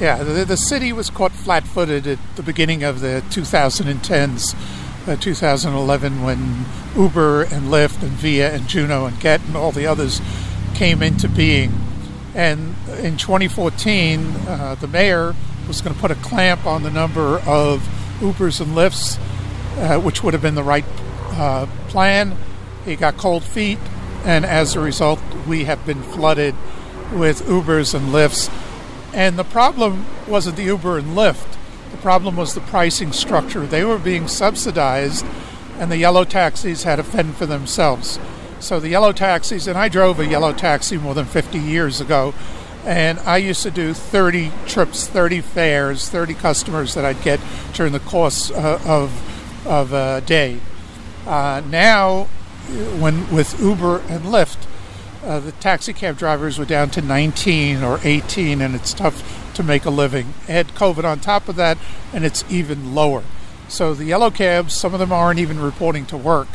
Yeah, 0.00 0.22
the, 0.22 0.44
the 0.44 0.56
city 0.56 0.92
was 0.92 1.10
caught 1.10 1.32
flat 1.32 1.64
footed 1.64 2.06
at 2.06 2.18
the 2.36 2.42
beginning 2.44 2.84
of 2.84 3.00
the 3.00 3.20
2010s, 3.30 4.54
uh, 5.08 5.16
2011, 5.16 6.22
when 6.22 6.66
Uber 6.96 7.42
and 7.42 7.66
Lyft 7.66 8.00
and 8.02 8.12
Via 8.12 8.54
and 8.54 8.68
Juno 8.68 9.06
and 9.06 9.18
Gett 9.18 9.40
and 9.40 9.56
all 9.56 9.72
the 9.72 9.88
others 9.88 10.20
came 10.74 11.02
into 11.02 11.28
being. 11.28 11.72
And 12.32 12.76
in 13.00 13.16
2014, 13.16 14.20
uh, 14.46 14.76
the 14.76 14.86
mayor 14.86 15.34
was 15.66 15.80
going 15.80 15.96
to 15.96 16.00
put 16.00 16.12
a 16.12 16.16
clamp 16.16 16.64
on 16.64 16.84
the 16.84 16.90
number 16.92 17.40
of 17.40 17.80
Ubers 18.20 18.60
and 18.60 18.76
Lyfts, 18.76 19.18
uh, 19.78 20.00
which 20.00 20.22
would 20.22 20.32
have 20.32 20.42
been 20.42 20.54
the 20.54 20.62
right 20.62 20.84
uh, 21.32 21.66
plan. 21.88 22.36
He 22.84 22.94
got 22.94 23.16
cold 23.16 23.42
feet, 23.42 23.80
and 24.24 24.46
as 24.46 24.76
a 24.76 24.80
result, 24.80 25.18
we 25.48 25.64
have 25.64 25.84
been 25.84 26.02
flooded 26.02 26.54
with 27.12 27.42
Ubers 27.46 27.94
and 27.94 28.12
Lyfts. 28.12 28.48
And 29.18 29.36
the 29.36 29.42
problem 29.42 30.06
wasn't 30.28 30.54
the 30.54 30.62
Uber 30.62 30.96
and 30.96 31.16
Lyft, 31.16 31.56
the 31.90 31.96
problem 31.96 32.36
was 32.36 32.54
the 32.54 32.60
pricing 32.60 33.10
structure. 33.10 33.66
They 33.66 33.82
were 33.82 33.98
being 33.98 34.28
subsidized, 34.28 35.26
and 35.76 35.90
the 35.90 35.96
yellow 35.96 36.22
taxis 36.22 36.84
had 36.84 36.96
to 36.96 37.02
fend 37.02 37.34
for 37.34 37.44
themselves. 37.44 38.20
So 38.60 38.78
the 38.78 38.90
yellow 38.90 39.10
taxis, 39.10 39.66
and 39.66 39.76
I 39.76 39.88
drove 39.88 40.20
a 40.20 40.26
yellow 40.26 40.52
taxi 40.52 40.98
more 40.98 41.14
than 41.14 41.24
50 41.24 41.58
years 41.58 42.00
ago, 42.00 42.32
and 42.84 43.18
I 43.20 43.38
used 43.38 43.64
to 43.64 43.72
do 43.72 43.92
30 43.92 44.52
trips, 44.68 45.08
30 45.08 45.40
fares, 45.40 46.08
30 46.08 46.34
customers 46.34 46.94
that 46.94 47.04
I'd 47.04 47.20
get 47.22 47.40
during 47.72 47.92
the 47.92 47.98
course 47.98 48.52
uh, 48.52 48.80
of, 48.86 49.66
of 49.66 49.92
a 49.92 50.20
day. 50.20 50.60
Uh, 51.26 51.60
now, 51.68 52.28
when 53.00 53.28
with 53.34 53.60
Uber 53.60 53.98
and 54.02 54.26
Lyft, 54.26 54.67
uh, 55.28 55.38
the 55.38 55.52
taxi 55.52 55.92
cab 55.92 56.16
drivers 56.16 56.58
were 56.58 56.64
down 56.64 56.88
to 56.88 57.02
19 57.02 57.82
or 57.82 58.00
18, 58.02 58.62
and 58.62 58.74
it's 58.74 58.94
tough 58.94 59.52
to 59.54 59.62
make 59.62 59.84
a 59.84 59.90
living. 59.90 60.32
Add 60.48 60.68
COVID 60.68 61.04
on 61.04 61.20
top 61.20 61.48
of 61.48 61.56
that, 61.56 61.76
and 62.14 62.24
it's 62.24 62.44
even 62.48 62.94
lower. 62.94 63.22
So 63.68 63.92
the 63.92 64.06
yellow 64.06 64.30
cabs, 64.30 64.72
some 64.72 64.94
of 64.94 65.00
them 65.00 65.12
aren't 65.12 65.38
even 65.38 65.60
reporting 65.60 66.06
to 66.06 66.16
work. 66.16 66.48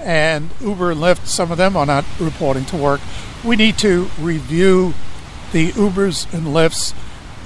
And 0.00 0.50
Uber 0.60 0.90
and 0.90 1.00
Lyft, 1.00 1.26
some 1.26 1.52
of 1.52 1.58
them 1.58 1.76
are 1.76 1.86
not 1.86 2.04
reporting 2.18 2.64
to 2.66 2.76
work. 2.76 3.00
We 3.44 3.54
need 3.54 3.78
to 3.78 4.10
review 4.18 4.94
the 5.52 5.70
Ubers 5.72 6.32
and 6.34 6.48
Lyfts 6.48 6.94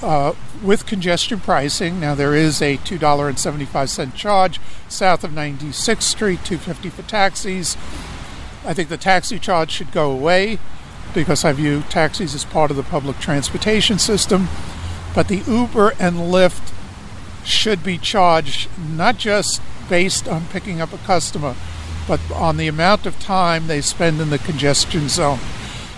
uh, 0.03 0.33
with 0.63 0.87
congestion 0.87 1.41
pricing. 1.41 2.01
Now 2.01 2.15
there 2.15 2.35
is 2.35 2.63
a 2.63 2.79
two 2.79 2.99
dollar 2.99 3.29
and 3.29 3.39
seventy 3.39 3.65
five 3.67 3.91
cent 3.91 4.15
charge 4.15 4.61
south 4.89 5.25
of 5.25 5.33
96th 5.33 6.03
Street, 6.03 6.45
250 6.45 6.89
for 6.89 7.03
taxis. 7.03 7.77
I 8.65 8.75
think 8.75 8.89
the 8.89 8.97
taxi 8.97 9.39
charge 9.39 9.71
should 9.71 9.93
go 9.93 10.11
away 10.11 10.59
because 11.15 11.45
I 11.45 11.53
view 11.53 11.83
taxis 11.89 12.35
as 12.35 12.45
part 12.45 12.71
of 12.71 12.77
the 12.77 12.83
public 12.83 13.19
transportation 13.19 13.99
system. 13.99 14.49
But 15.15 15.29
the 15.29 15.43
Uber 15.47 15.93
and 15.99 16.17
Lyft 16.17 16.73
should 17.45 17.83
be 17.83 17.99
charged 17.99 18.69
not 18.79 19.19
just 19.19 19.61
based 19.89 20.29
on 20.29 20.47
picking 20.47 20.81
up 20.81 20.93
a 20.93 20.99
customer, 20.99 21.55
but 22.09 22.21
on 22.33 22.57
the 22.57 22.69
amount 22.69 23.05
of 23.05 23.19
time 23.19 23.67
they 23.67 23.81
spend 23.81 24.21
in 24.21 24.31
the 24.31 24.39
congestion 24.39 25.09
zone. 25.09 25.41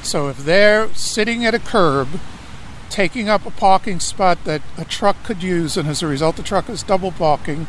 So 0.02 0.28
if 0.28 0.38
they're 0.38 0.92
sitting 0.94 1.44
at 1.44 1.54
a 1.54 1.58
curb, 1.58 2.08
taking 2.90 3.28
up 3.28 3.46
a 3.46 3.50
parking 3.50 4.00
spot 4.00 4.44
that 4.44 4.62
a 4.76 4.84
truck 4.84 5.22
could 5.22 5.42
use, 5.42 5.76
and 5.76 5.88
as 5.88 6.02
a 6.02 6.06
result 6.06 6.36
the 6.36 6.42
truck 6.42 6.68
is 6.68 6.82
double 6.82 7.12
parking, 7.12 7.66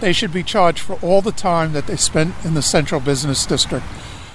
they 0.00 0.12
should 0.12 0.32
be 0.32 0.42
charged 0.42 0.80
for 0.80 0.94
all 1.00 1.22
the 1.22 1.32
time 1.32 1.72
that 1.72 1.86
they 1.86 1.96
spent 1.96 2.34
in 2.44 2.54
the 2.54 2.62
central 2.62 3.00
business 3.00 3.46
district. 3.46 3.86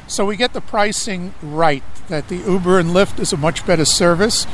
So 0.07 0.25
we 0.25 0.37
get 0.37 0.53
the 0.53 0.61
pricing 0.61 1.33
right, 1.41 1.83
that 2.07 2.29
the 2.29 2.37
Uber 2.37 2.79
and 2.79 2.91
Lyft 2.91 3.19
is 3.19 3.33
a 3.33 3.37
much 3.37 3.65
better 3.65 3.83
service 3.83 4.47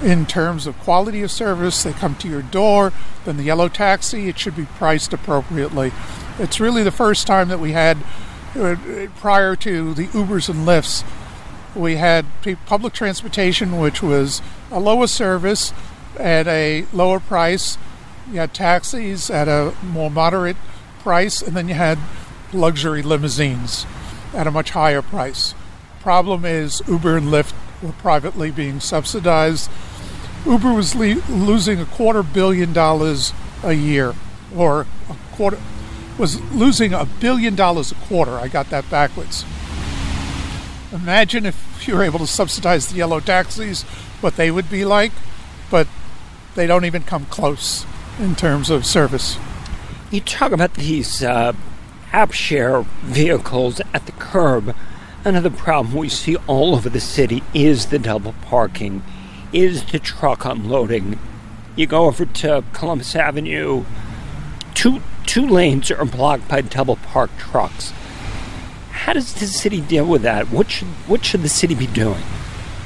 in 0.00 0.24
terms 0.24 0.68
of 0.68 0.78
quality 0.78 1.22
of 1.22 1.32
service. 1.32 1.82
They 1.82 1.92
come 1.92 2.14
to 2.16 2.28
your 2.28 2.42
door 2.42 2.92
than 3.24 3.36
the 3.36 3.42
yellow 3.42 3.68
taxi. 3.68 4.28
It 4.28 4.38
should 4.38 4.54
be 4.54 4.66
priced 4.66 5.12
appropriately. 5.12 5.90
It's 6.38 6.60
really 6.60 6.84
the 6.84 6.92
first 6.92 7.26
time 7.26 7.48
that 7.48 7.58
we 7.58 7.72
had, 7.72 7.98
uh, 8.54 8.76
prior 9.16 9.56
to 9.56 9.94
the 9.94 10.06
Ubers 10.08 10.48
and 10.48 10.66
Lyfts, 10.66 11.04
we 11.74 11.96
had 11.96 12.24
public 12.66 12.92
transportation, 12.92 13.78
which 13.78 14.02
was 14.02 14.40
a 14.70 14.78
lower 14.78 15.08
service 15.08 15.72
at 16.18 16.46
a 16.46 16.86
lower 16.92 17.18
price. 17.18 17.78
You 18.30 18.38
had 18.38 18.54
taxis 18.54 19.28
at 19.28 19.48
a 19.48 19.74
more 19.82 20.10
moderate 20.10 20.56
price, 21.00 21.42
and 21.42 21.56
then 21.56 21.68
you 21.68 21.74
had 21.74 21.98
luxury 22.52 23.02
limousines 23.02 23.86
at 24.34 24.46
a 24.46 24.50
much 24.50 24.70
higher 24.70 25.02
price. 25.02 25.54
Problem 26.00 26.44
is, 26.44 26.82
Uber 26.88 27.16
and 27.16 27.28
Lyft 27.28 27.52
were 27.82 27.92
privately 27.92 28.50
being 28.50 28.80
subsidized. 28.80 29.70
Uber 30.46 30.72
was 30.72 30.94
le- 30.94 31.22
losing 31.28 31.80
a 31.80 31.84
quarter 31.84 32.22
billion 32.22 32.72
dollars 32.72 33.32
a 33.62 33.72
year, 33.72 34.14
or 34.54 34.86
a 35.08 35.36
quarter 35.36 35.58
was 36.18 36.40
losing 36.52 36.92
a 36.92 37.04
billion 37.04 37.54
dollars 37.54 37.92
a 37.92 37.94
quarter. 37.94 38.38
I 38.38 38.48
got 38.48 38.70
that 38.70 38.88
backwards. 38.90 39.44
Imagine 40.92 41.46
if 41.46 41.86
you 41.86 41.94
were 41.94 42.02
able 42.02 42.18
to 42.18 42.26
subsidize 42.26 42.88
the 42.88 42.96
yellow 42.96 43.20
taxis, 43.20 43.82
what 44.20 44.36
they 44.36 44.50
would 44.50 44.68
be 44.68 44.84
like, 44.84 45.12
but 45.70 45.86
they 46.54 46.66
don't 46.66 46.84
even 46.84 47.02
come 47.02 47.26
close 47.26 47.86
in 48.18 48.34
terms 48.34 48.70
of 48.70 48.84
service. 48.84 49.38
You 50.10 50.20
talk 50.20 50.52
about 50.52 50.74
these 50.74 51.22
uh, 51.22 51.52
app 52.12 52.32
share 52.32 52.82
vehicles 53.02 53.80
at 53.94 54.06
the 54.06 54.12
curb. 54.12 54.74
Another 55.24 55.50
problem 55.50 55.94
we 55.94 56.08
see 56.08 56.36
all 56.46 56.74
over 56.74 56.88
the 56.88 57.00
city 57.00 57.42
is 57.52 57.86
the 57.86 57.98
double 57.98 58.34
parking, 58.42 59.02
is 59.52 59.84
the 59.92 59.98
truck 59.98 60.44
unloading. 60.44 61.18
You 61.76 61.86
go 61.86 62.06
over 62.06 62.24
to 62.24 62.64
Columbus 62.72 63.14
Avenue, 63.14 63.84
two 64.74 65.02
two 65.26 65.46
lanes 65.46 65.90
are 65.90 66.04
blocked 66.04 66.48
by 66.48 66.60
double 66.62 66.96
parked 66.96 67.38
trucks. 67.38 67.92
How 68.90 69.12
does 69.12 69.34
the 69.34 69.46
city 69.46 69.80
deal 69.80 70.06
with 70.06 70.22
that? 70.22 70.50
What 70.50 70.70
should 70.70 70.88
what 71.06 71.24
should 71.24 71.42
the 71.42 71.48
city 71.48 71.74
be 71.74 71.86
doing? 71.86 72.22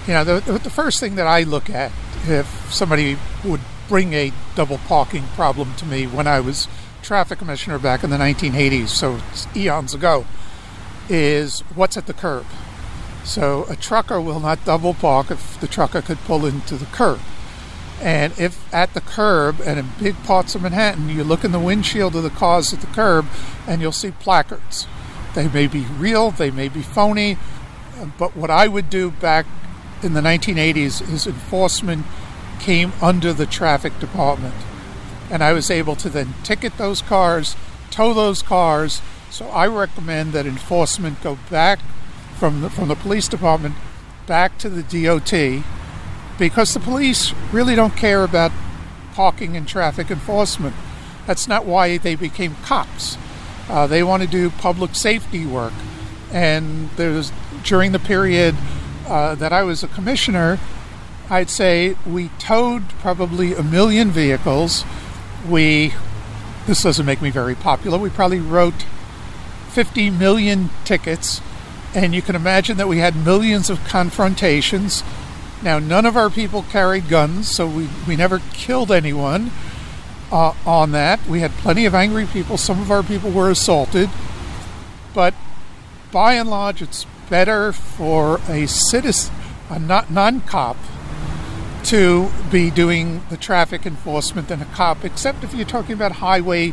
You 0.07 0.15
know, 0.15 0.25
the, 0.25 0.59
the 0.59 0.71
first 0.71 1.01
thing 1.01 1.15
that 1.15 1.27
I 1.27 1.45
look 1.45 1.71
at 1.71 1.91
if 2.27 2.47
somebody 2.73 3.17
would 3.45 3.61
bring 3.89 4.13
a 4.13 4.33
double 4.55 4.79
parking 4.79 5.25
problem 5.35 5.75
to 5.77 5.87
me 5.87 6.07
when 6.07 6.27
I 6.27 6.41
was 6.41 6.69
traffic 7.05 7.39
commissioner 7.39 7.79
back 7.79 8.03
in 8.03 8.11
the 8.11 8.17
1980s, 8.17 8.89
so 8.89 9.21
eons 9.55 9.95
ago, 9.95 10.27
is 11.09 11.61
what's 11.75 11.97
at 11.97 12.07
the 12.07 12.13
curb. 12.13 12.47
So 13.23 13.67
a 13.69 13.77
trucker 13.77 14.21
will 14.21 14.41
not 14.41 14.65
double 14.65 14.95
park 14.95 15.31
if 15.31 15.61
the 15.61 15.69
trucker 15.69 16.03
could 16.03 16.19
pull 16.19 16.45
into 16.45 16.77
the 16.77 16.87
curb. 16.87 17.21
And 18.01 18.37
if 18.39 18.73
at 18.75 18.93
the 18.95 19.01
curb 19.01 19.61
and 19.65 19.79
in 19.79 19.89
big 20.01 20.17
parts 20.25 20.55
of 20.55 20.63
Manhattan, 20.63 21.09
you 21.09 21.23
look 21.25 21.45
in 21.45 21.53
the 21.53 21.61
windshield 21.61 22.17
of 22.17 22.23
the 22.23 22.31
cars 22.31 22.73
at 22.73 22.81
the 22.81 22.87
curb 22.89 23.27
and 23.67 23.81
you'll 23.81 23.93
see 23.93 24.11
placards 24.11 24.87
they 25.35 25.49
may 25.49 25.67
be 25.67 25.85
real, 25.99 26.31
they 26.31 26.51
may 26.51 26.69
be 26.69 26.81
phony, 26.81 27.37
but 28.19 28.37
what 28.37 28.51
I 28.51 28.69
would 28.69 28.89
do 28.89 29.11
back 29.11 29.47
in 30.03 30.15
the 30.15 30.21
1980s 30.21 31.13
is 31.13 31.27
enforcement 31.27 32.07
came 32.61 32.93
under 33.03 33.33
the 33.33 33.47
traffic 33.47 33.99
department. 33.99 34.55
And 35.35 35.43
I 35.43 35.53
was 35.53 35.69
able 35.69 35.97
to 35.97 36.09
then 36.09 36.33
ticket 36.45 36.79
those 36.79 37.03
cars, 37.03 37.57
tow 37.91 38.15
those 38.15 38.41
cars. 38.41 39.03
So 39.31 39.49
I 39.49 39.67
recommend 39.67 40.33
that 40.33 40.47
enforcement 40.47 41.21
go 41.25 41.39
back 41.51 41.81
from 42.39 42.61
the, 42.61 42.71
from 42.71 42.87
the 42.87 42.95
police 42.95 43.27
department 43.27 43.75
back 44.29 44.59
to 44.59 44.71
the 44.71 44.85
DOT 44.85 45.65
because 46.39 46.73
the 46.73 46.79
police 46.79 47.33
really 47.51 47.75
don't 47.75 47.97
care 47.97 48.23
about 48.23 48.53
parking 49.15 49.57
and 49.57 49.67
traffic 49.67 50.09
enforcement. 50.09 50.77
That's 51.27 51.49
not 51.49 51.65
why 51.65 51.99
they 51.99 52.15
became 52.15 52.55
cops. 52.63 53.19
Uh, 53.69 53.89
they 53.89 54.05
want 54.05 54.23
to 54.23 54.29
do 54.29 54.51
public 54.51 54.95
safety 54.95 55.47
work. 55.47 55.73
And 56.33 56.91
there's 56.91 57.33
during 57.65 57.91
the 57.91 57.99
period 57.99 58.55
uh, 59.09 59.35
that 59.35 59.53
I 59.53 59.65
was 59.65 59.83
a 59.83 59.89
commissioner, 59.89 60.61
I'd 61.29 61.51
say 61.51 61.97
we 62.07 62.29
towed 62.39 62.89
probably 63.01 63.53
a 63.53 63.65
million 63.65 64.13
vehicles. 64.13 64.85
We, 65.49 65.95
this 66.67 66.83
doesn't 66.83 67.05
make 67.05 67.21
me 67.23 67.31
very 67.31 67.55
popular, 67.55 67.99
we 67.99 68.11
probably 68.11 68.41
wrote 68.41 68.85
50 69.71 70.11
million 70.11 70.71
tickets. 70.85 71.41
And 71.95 72.15
you 72.15 72.23
can 72.23 72.35
imagine 72.35 72.77
that 72.79 72.89
we 72.89 72.99
had 72.99 73.15
millions 73.25 73.71
of 73.71 73.85
confrontations. 73.85 75.05
Now, 75.63 75.79
none 75.79 76.07
of 76.07 76.17
our 76.17 76.29
people 76.29 76.63
carried 76.63 77.09
guns, 77.09 77.49
so 77.49 77.67
we, 77.67 77.89
we 78.07 78.17
never 78.17 78.41
killed 78.53 78.91
anyone 78.91 79.53
uh, 80.33 80.55
on 80.67 80.91
that. 80.93 81.25
We 81.27 81.41
had 81.41 81.53
plenty 81.53 81.87
of 81.87 81.95
angry 81.95 82.27
people. 82.27 82.59
Some 82.59 82.81
of 82.81 82.91
our 82.91 83.03
people 83.03 83.31
were 83.31 83.51
assaulted. 83.51 84.11
But 85.15 85.35
by 86.11 86.35
and 86.35 86.51
large, 86.51 86.83
it's 86.83 87.07
better 87.31 87.73
for 87.73 88.41
a 88.49 88.67
citizen, 88.67 89.35
a 89.71 89.79
non 89.79 90.41
cop, 90.43 90.77
to 91.85 92.31
be 92.51 92.71
doing 92.71 93.23
the 93.29 93.37
traffic 93.37 93.85
enforcement 93.85 94.49
than 94.49 94.63
a 94.63 94.65
cop, 94.67 95.05
except 95.05 95.45
if 95.45 95.55
you're 95.55 95.67
talking 95.67 95.93
about 95.93 96.13
highway 96.13 96.73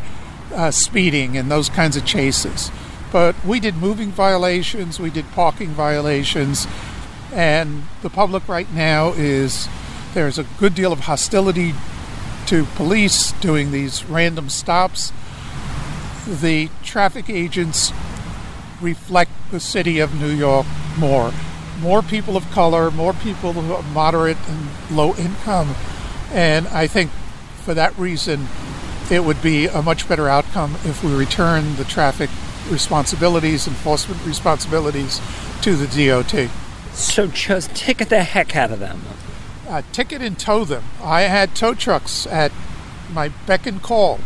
uh, 0.54 0.72
speeding 0.72 1.38
and 1.38 1.52
those 1.52 1.70
kinds 1.70 1.98
of 1.98 2.06
chases. 2.06 2.72
But 3.12 3.36
we 3.46 3.60
did 3.60 3.76
moving 3.76 4.12
violations, 4.12 5.00
we 5.00 5.10
did 5.10 5.30
parking 5.32 5.70
violations, 5.70 6.66
and 7.34 7.84
the 8.02 8.10
public 8.10 8.48
right 8.48 8.72
now 8.74 9.10
is 9.14 9.68
there's 10.14 10.38
a 10.38 10.46
good 10.60 10.76
deal 10.76 10.94
of 10.94 11.02
hostility 11.02 11.74
to 12.48 12.66
police 12.76 13.34
doing 13.34 13.72
these 13.72 14.06
random 14.06 14.50
stops. 14.50 15.12
The 16.28 16.70
traffic 16.84 17.30
agents 17.30 17.92
reflect 18.82 19.32
the 19.52 19.60
city 19.60 20.00
of 20.00 20.20
New 20.20 20.32
York 20.32 20.66
more. 20.98 21.32
More 21.82 22.02
people 22.02 22.38
of 22.38 22.50
color, 22.52 22.92
more 22.92 23.14
people 23.14 23.54
who 23.54 23.74
are 23.74 23.84
moderate 23.84 24.38
and 24.48 24.70
low 24.96 25.16
income. 25.16 25.76
And 26.32 26.68
I 26.68 26.88
think 26.88 27.12
for 27.64 27.74
that 27.74 27.98
reason, 27.98 28.48
it 29.10 29.26
would 29.26 29.42
be 29.42 29.66
a 29.66 29.82
much 29.82 30.08
better 30.08 30.30
outcome 30.30 30.76
if 30.86 31.04
we 31.04 31.14
return 31.14 31.76
the 31.76 31.84
traffic 31.84 32.30
responsibilities, 32.70 33.68
enforcement 33.68 34.24
responsibilities 34.26 35.20
to 35.62 35.76
the 35.76 36.08
DOT. 36.08 36.50
So 36.94 37.28
just 37.28 37.76
ticket 37.76 38.10
the 38.10 38.24
heck 38.24 38.56
out 38.56 38.72
of 38.72 38.80
them. 38.80 39.02
Uh, 39.68 39.82
ticket 39.92 40.22
and 40.22 40.38
tow 40.38 40.66
them. 40.66 40.84
I 41.02 41.22
had 41.22 41.56
tow 41.56 41.74
trucks 41.74 42.28
at 42.28 42.52
my 43.12 43.30
beck 43.48 43.66
and 43.66 43.82
call. 43.82 44.20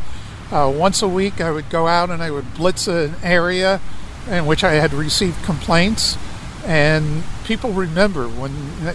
Uh, 0.52 0.72
once 0.76 1.02
a 1.02 1.08
week, 1.08 1.42
I 1.42 1.52
would 1.52 1.70
go 1.70 1.88
out 1.88 2.10
and 2.10 2.22
I 2.22 2.32
would 2.32 2.54
blitz 2.54 2.88
an 2.88 3.16
area 3.24 3.82
in 4.30 4.46
which 4.46 4.64
I 4.64 4.74
had 4.74 4.94
received 4.94 5.44
complaints. 5.44 6.18
And 6.66 7.24
people 7.44 7.72
remember 7.72 8.28
when 8.28 8.54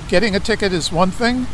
getting 0.09 0.35
a 0.35 0.41
ticket 0.41 0.73
is 0.73 0.91
one 0.91 1.11
thing, 1.11 1.47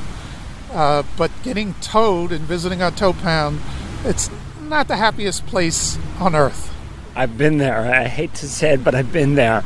uh, 0.72 1.02
but 1.16 1.30
getting 1.42 1.74
towed 1.74 2.32
and 2.32 2.40
visiting 2.40 2.82
our 2.82 2.90
tow 2.90 3.12
pound, 3.12 3.60
it's 4.04 4.30
not 4.62 4.88
the 4.88 4.96
happiest 4.96 5.46
place 5.46 5.98
on 6.18 6.34
earth. 6.34 6.72
I've 7.14 7.38
been 7.38 7.58
there. 7.58 7.80
I 7.80 8.08
hate 8.08 8.34
to 8.34 8.48
say 8.48 8.74
it, 8.74 8.84
but 8.84 8.94
I've 8.94 9.12
been 9.12 9.34
there. 9.34 9.64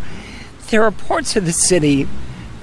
There 0.70 0.84
are 0.84 0.90
parts 0.90 1.36
of 1.36 1.46
the 1.46 1.52
city 1.52 2.08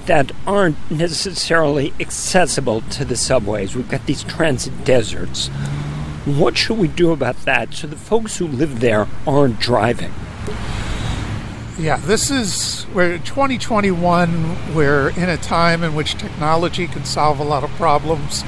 that 0.06 0.32
aren't 0.46 0.90
necessarily 0.90 1.92
accessible 2.00 2.80
to 2.80 3.04
the 3.04 3.16
subways. 3.16 3.74
We've 3.74 3.88
got 3.88 4.06
these 4.06 4.22
transit 4.22 4.84
deserts. 4.84 5.48
What 6.24 6.56
should 6.56 6.78
we 6.78 6.88
do 6.88 7.12
about 7.12 7.36
that 7.44 7.74
so 7.74 7.86
the 7.86 7.96
folks 7.96 8.38
who 8.38 8.46
live 8.46 8.80
there 8.80 9.06
aren't 9.26 9.60
driving? 9.60 10.12
Yeah, 11.78 11.98
this 11.98 12.32
is 12.32 12.88
we're 12.92 13.18
2021. 13.18 14.74
We're 14.74 15.10
in 15.10 15.28
a 15.28 15.36
time 15.36 15.84
in 15.84 15.94
which 15.94 16.14
technology 16.14 16.88
can 16.88 17.04
solve 17.04 17.38
a 17.38 17.44
lot 17.44 17.62
of 17.62 17.70
problems. 17.76 18.42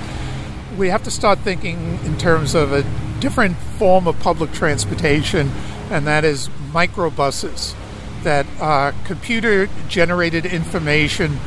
We 0.76 0.88
have 0.88 1.04
to 1.04 1.12
start 1.12 1.38
thinking 1.38 2.00
in 2.04 2.18
terms 2.18 2.56
of 2.56 2.72
a 2.72 2.82
different 3.20 3.56
form 3.56 4.08
of 4.08 4.18
public 4.18 4.50
transportation, 4.50 5.52
and 5.92 6.08
that 6.08 6.24
is 6.24 6.48
microbuses 6.72 7.76
that 8.24 8.46
uh, 8.60 8.90
computer 9.04 9.68
generated 9.88 10.44
information 10.44 11.38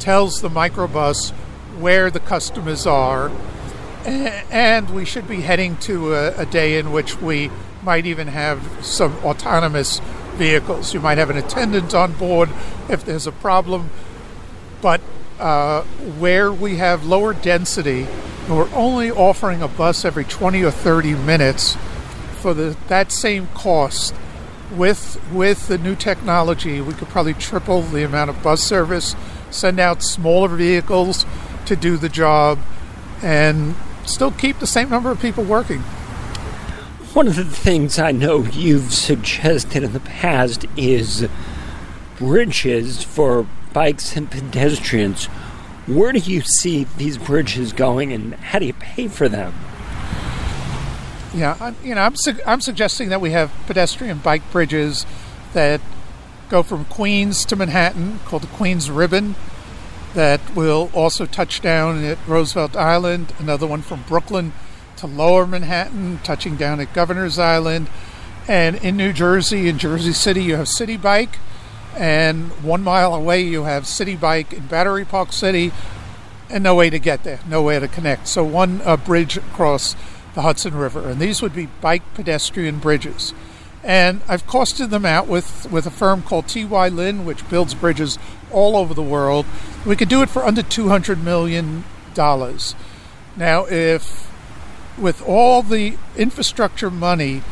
tells 0.00 0.40
the 0.40 0.48
microbus 0.48 1.30
where 1.78 2.10
the 2.10 2.18
customers 2.18 2.88
are, 2.88 3.30
and 4.04 4.90
we 4.90 5.04
should 5.04 5.28
be 5.28 5.42
heading 5.42 5.76
to 5.76 6.12
a, 6.12 6.38
a, 6.38 6.46
day 6.46 6.76
in 6.76 6.90
which 6.90 7.20
we 7.20 7.52
might 7.84 8.04
even 8.04 8.26
have 8.26 8.84
some 8.84 9.14
autonomous 9.18 10.00
vehicles. 10.40 10.94
You 10.94 11.00
might 11.00 11.18
have 11.18 11.28
an 11.28 11.36
attendant 11.36 11.94
on 11.94 12.14
board 12.14 12.48
if 12.88 13.04
there's 13.04 13.26
a 13.26 13.32
problem, 13.32 13.90
but 14.80 15.02
uh, 15.38 15.82
where 16.18 16.50
we 16.50 16.76
have 16.76 17.04
lower 17.04 17.34
density, 17.34 18.06
and 18.46 18.56
we're 18.56 18.74
only 18.74 19.10
offering 19.10 19.60
a 19.60 19.68
bus 19.68 20.02
every 20.02 20.24
20 20.24 20.64
or 20.64 20.70
30 20.70 21.12
minutes 21.12 21.76
for 22.40 22.54
the, 22.54 22.74
that 22.88 23.12
same 23.12 23.48
cost 23.48 24.14
with 24.74 25.20
with 25.30 25.68
the 25.68 25.76
new 25.76 25.94
technology, 25.94 26.80
we 26.80 26.94
could 26.94 27.08
probably 27.08 27.34
triple 27.34 27.82
the 27.82 28.02
amount 28.02 28.30
of 28.30 28.42
bus 28.42 28.62
service, 28.62 29.14
send 29.50 29.78
out 29.78 30.02
smaller 30.02 30.48
vehicles 30.48 31.26
to 31.66 31.76
do 31.76 31.98
the 31.98 32.08
job, 32.08 32.58
and 33.22 33.74
still 34.06 34.30
keep 34.30 34.58
the 34.58 34.66
same 34.66 34.88
number 34.88 35.10
of 35.10 35.20
people 35.20 35.44
working. 35.44 35.82
One 37.12 37.26
of 37.26 37.34
the 37.34 37.44
things 37.44 37.98
I 37.98 38.12
know 38.12 38.44
you've 38.44 38.94
suggested 38.94 39.82
in 39.82 39.92
the 39.92 39.98
past 39.98 40.64
is 40.76 41.28
bridges 42.16 43.02
for 43.02 43.48
bikes 43.72 44.16
and 44.16 44.30
pedestrians. 44.30 45.26
Where 45.88 46.12
do 46.12 46.20
you 46.20 46.42
see 46.42 46.84
these 46.84 47.18
bridges 47.18 47.72
going, 47.72 48.12
and 48.12 48.34
how 48.34 48.60
do 48.60 48.66
you 48.66 48.74
pay 48.74 49.08
for 49.08 49.28
them? 49.28 49.52
Yeah, 51.34 51.56
I'm, 51.60 51.74
you 51.82 51.96
know, 51.96 52.02
I'm 52.02 52.14
su- 52.14 52.40
I'm 52.46 52.60
suggesting 52.60 53.08
that 53.08 53.20
we 53.20 53.32
have 53.32 53.50
pedestrian 53.66 54.18
bike 54.18 54.48
bridges 54.52 55.04
that 55.52 55.80
go 56.48 56.62
from 56.62 56.84
Queens 56.84 57.44
to 57.46 57.56
Manhattan, 57.56 58.20
called 58.24 58.44
the 58.44 58.56
Queens 58.56 58.88
Ribbon, 58.88 59.34
that 60.14 60.54
will 60.54 60.92
also 60.94 61.26
touch 61.26 61.60
down 61.60 62.04
at 62.04 62.18
Roosevelt 62.28 62.76
Island. 62.76 63.32
Another 63.40 63.66
one 63.66 63.82
from 63.82 64.04
Brooklyn 64.06 64.52
to 65.00 65.06
Lower 65.06 65.46
Manhattan, 65.46 66.18
touching 66.22 66.56
down 66.56 66.78
at 66.78 66.92
Governor's 66.92 67.38
Island. 67.38 67.88
And 68.46 68.76
in 68.76 68.96
New 68.98 69.14
Jersey, 69.14 69.68
in 69.68 69.78
Jersey 69.78 70.12
City, 70.12 70.42
you 70.42 70.56
have 70.56 70.66
Citi 70.66 71.00
Bike, 71.00 71.38
and 71.96 72.50
one 72.62 72.82
mile 72.82 73.14
away 73.14 73.40
you 73.40 73.64
have 73.64 73.84
Citi 73.84 74.18
Bike 74.18 74.52
in 74.52 74.66
Battery 74.66 75.06
Park 75.06 75.32
City, 75.32 75.72
and 76.50 76.62
no 76.62 76.74
way 76.74 76.90
to 76.90 76.98
get 76.98 77.24
there, 77.24 77.40
no 77.48 77.62
way 77.62 77.78
to 77.78 77.88
connect. 77.88 78.28
So 78.28 78.44
one 78.44 78.82
bridge 79.06 79.38
across 79.38 79.96
the 80.34 80.42
Hudson 80.42 80.74
River, 80.74 81.08
and 81.08 81.18
these 81.18 81.40
would 81.40 81.54
be 81.54 81.66
bike 81.80 82.02
pedestrian 82.14 82.78
bridges. 82.78 83.32
And 83.82 84.20
I've 84.28 84.46
costed 84.46 84.90
them 84.90 85.06
out 85.06 85.26
with, 85.26 85.70
with 85.70 85.86
a 85.86 85.90
firm 85.90 86.22
called 86.22 86.46
T.Y. 86.46 86.88
Lin, 86.88 87.24
which 87.24 87.48
builds 87.48 87.72
bridges 87.72 88.18
all 88.50 88.76
over 88.76 88.92
the 88.92 89.02
world. 89.02 89.46
We 89.86 89.96
could 89.96 90.10
do 90.10 90.20
it 90.20 90.28
for 90.28 90.44
under 90.44 90.62
$200 90.62 91.22
million. 91.22 91.84
Now, 92.14 93.64
if 93.66 94.29
with 94.98 95.22
all 95.22 95.62
the 95.62 95.96
infrastructure 96.16 96.90
money, 96.90 97.42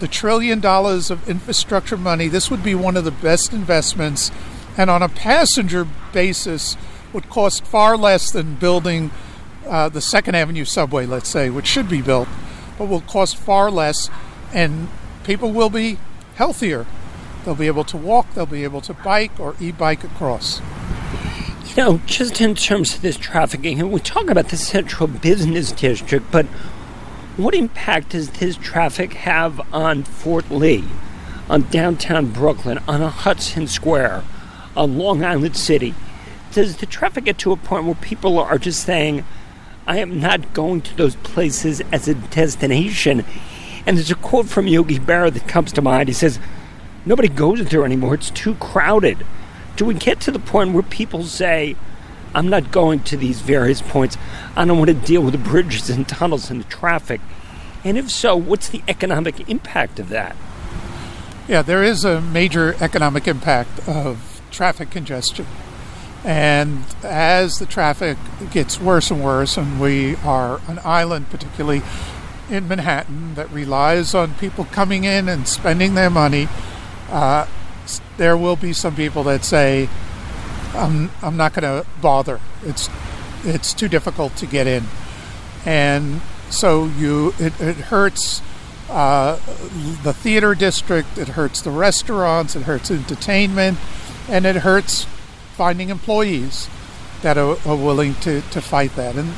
the 0.00 0.08
trillion 0.08 0.60
dollars 0.60 1.10
of 1.10 1.28
infrastructure 1.28 1.96
money, 1.96 2.28
this 2.28 2.50
would 2.50 2.62
be 2.62 2.74
one 2.74 2.96
of 2.96 3.04
the 3.04 3.10
best 3.10 3.52
investments. 3.52 4.30
And 4.76 4.90
on 4.90 5.02
a 5.02 5.08
passenger 5.08 5.86
basis, 6.12 6.76
would 7.12 7.30
cost 7.30 7.64
far 7.64 7.96
less 7.96 8.30
than 8.30 8.56
building 8.56 9.10
uh, 9.66 9.88
the 9.88 10.02
Second 10.02 10.34
Avenue 10.34 10.66
subway, 10.66 11.06
let's 11.06 11.28
say, 11.30 11.48
which 11.48 11.66
should 11.66 11.88
be 11.88 12.02
built, 12.02 12.28
but 12.78 12.88
will 12.88 13.00
cost 13.00 13.36
far 13.36 13.70
less, 13.70 14.10
and 14.52 14.88
people 15.24 15.50
will 15.50 15.70
be 15.70 15.98
healthier. 16.34 16.86
They'll 17.44 17.54
be 17.54 17.68
able 17.68 17.84
to 17.84 17.96
walk, 17.96 18.34
they'll 18.34 18.44
be 18.44 18.64
able 18.64 18.82
to 18.82 18.92
bike 18.92 19.40
or 19.40 19.56
e 19.60 19.72
bike 19.72 20.04
across. 20.04 20.60
You 21.70 21.76
know, 21.76 22.00
just 22.06 22.40
in 22.40 22.54
terms 22.54 22.94
of 22.94 23.02
this 23.02 23.16
trafficking, 23.16 23.80
and 23.80 23.90
we 23.90 24.00
talk 24.00 24.28
about 24.28 24.50
the 24.50 24.56
central 24.56 25.06
business 25.06 25.72
district, 25.72 26.30
but 26.30 26.46
what 27.36 27.54
impact 27.54 28.10
does 28.10 28.30
this 28.30 28.56
traffic 28.56 29.12
have 29.14 29.60
on 29.72 30.04
Fort 30.04 30.50
Lee, 30.50 30.84
on 31.48 31.62
downtown 31.70 32.26
Brooklyn, 32.26 32.78
on 32.88 33.00
Hudson 33.00 33.66
Square, 33.66 34.24
on 34.76 34.98
Long 34.98 35.24
Island 35.24 35.56
City? 35.56 35.94
Does 36.52 36.78
the 36.78 36.86
traffic 36.86 37.24
get 37.24 37.38
to 37.38 37.52
a 37.52 37.56
point 37.56 37.84
where 37.84 37.94
people 37.94 38.38
are 38.38 38.58
just 38.58 38.84
saying, 38.84 39.24
I 39.86 39.98
am 39.98 40.18
not 40.18 40.52
going 40.52 40.80
to 40.80 40.96
those 40.96 41.14
places 41.16 41.80
as 41.92 42.08
a 42.08 42.14
destination. 42.14 43.24
And 43.86 43.96
there's 43.96 44.10
a 44.10 44.16
quote 44.16 44.46
from 44.46 44.66
Yogi 44.66 44.98
Berra 44.98 45.32
that 45.32 45.46
comes 45.46 45.72
to 45.74 45.82
mind. 45.82 46.08
He 46.08 46.14
says, 46.14 46.40
Nobody 47.04 47.28
goes 47.28 47.64
there 47.66 47.84
anymore. 47.84 48.14
It's 48.14 48.30
too 48.30 48.56
crowded. 48.56 49.24
Do 49.76 49.84
we 49.84 49.94
get 49.94 50.20
to 50.22 50.32
the 50.32 50.40
point 50.40 50.72
where 50.72 50.82
people 50.82 51.22
say, 51.22 51.76
I'm 52.36 52.48
not 52.48 52.70
going 52.70 53.00
to 53.04 53.16
these 53.16 53.40
various 53.40 53.80
points. 53.80 54.18
I 54.54 54.66
don't 54.66 54.76
want 54.76 54.90
to 54.90 54.94
deal 54.94 55.22
with 55.22 55.32
the 55.32 55.38
bridges 55.38 55.88
and 55.88 56.06
tunnels 56.06 56.50
and 56.50 56.60
the 56.60 56.68
traffic. 56.68 57.22
And 57.82 57.96
if 57.96 58.10
so, 58.10 58.36
what's 58.36 58.68
the 58.68 58.82
economic 58.86 59.48
impact 59.48 59.98
of 59.98 60.10
that? 60.10 60.36
Yeah, 61.48 61.62
there 61.62 61.82
is 61.82 62.04
a 62.04 62.20
major 62.20 62.76
economic 62.78 63.26
impact 63.26 63.88
of 63.88 64.42
traffic 64.50 64.90
congestion. 64.90 65.46
And 66.24 66.84
as 67.02 67.58
the 67.58 67.64
traffic 67.64 68.18
gets 68.50 68.78
worse 68.78 69.10
and 69.10 69.24
worse, 69.24 69.56
and 69.56 69.80
we 69.80 70.16
are 70.16 70.60
an 70.68 70.78
island, 70.84 71.30
particularly 71.30 71.80
in 72.50 72.68
Manhattan, 72.68 73.34
that 73.36 73.50
relies 73.50 74.14
on 74.14 74.34
people 74.34 74.66
coming 74.66 75.04
in 75.04 75.28
and 75.30 75.48
spending 75.48 75.94
their 75.94 76.10
money, 76.10 76.48
uh, 77.08 77.46
there 78.18 78.36
will 78.36 78.56
be 78.56 78.74
some 78.74 78.94
people 78.94 79.22
that 79.22 79.42
say, 79.42 79.88
"I'm 80.76 81.10
I'm 81.22 81.36
not 81.36 81.54
going 81.54 81.82
to 81.82 81.88
bother. 82.00 82.40
It's 82.64 82.88
it's 83.44 83.74
too 83.74 83.88
difficult 83.88 84.36
to 84.36 84.46
get 84.46 84.66
in," 84.66 84.84
and 85.64 86.20
so 86.50 86.86
you 86.86 87.34
it, 87.38 87.60
it 87.60 87.76
hurts 87.76 88.42
uh, 88.88 89.36
the 90.04 90.12
theater 90.12 90.54
district, 90.54 91.18
it 91.18 91.28
hurts 91.28 91.60
the 91.60 91.70
restaurants, 91.70 92.54
it 92.54 92.62
hurts 92.62 92.90
entertainment, 92.90 93.78
and 94.28 94.46
it 94.46 94.56
hurts 94.56 95.04
finding 95.56 95.88
employees 95.88 96.68
that 97.22 97.36
are, 97.36 97.56
are 97.66 97.76
willing 97.76 98.14
to, 98.16 98.42
to 98.42 98.60
fight 98.60 98.94
that. 98.96 99.16
And 99.16 99.34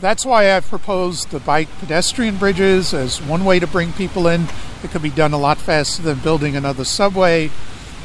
that's 0.00 0.24
why 0.24 0.54
I've 0.54 0.66
proposed 0.66 1.30
the 1.30 1.40
bike 1.40 1.68
pedestrian 1.78 2.36
bridges 2.38 2.94
as 2.94 3.20
one 3.20 3.44
way 3.44 3.58
to 3.58 3.66
bring 3.66 3.92
people 3.92 4.26
in. 4.26 4.46
It 4.82 4.90
could 4.90 5.02
be 5.02 5.10
done 5.10 5.32
a 5.32 5.38
lot 5.38 5.58
faster 5.58 6.02
than 6.02 6.20
building 6.20 6.56
another 6.56 6.84
subway. 6.84 7.50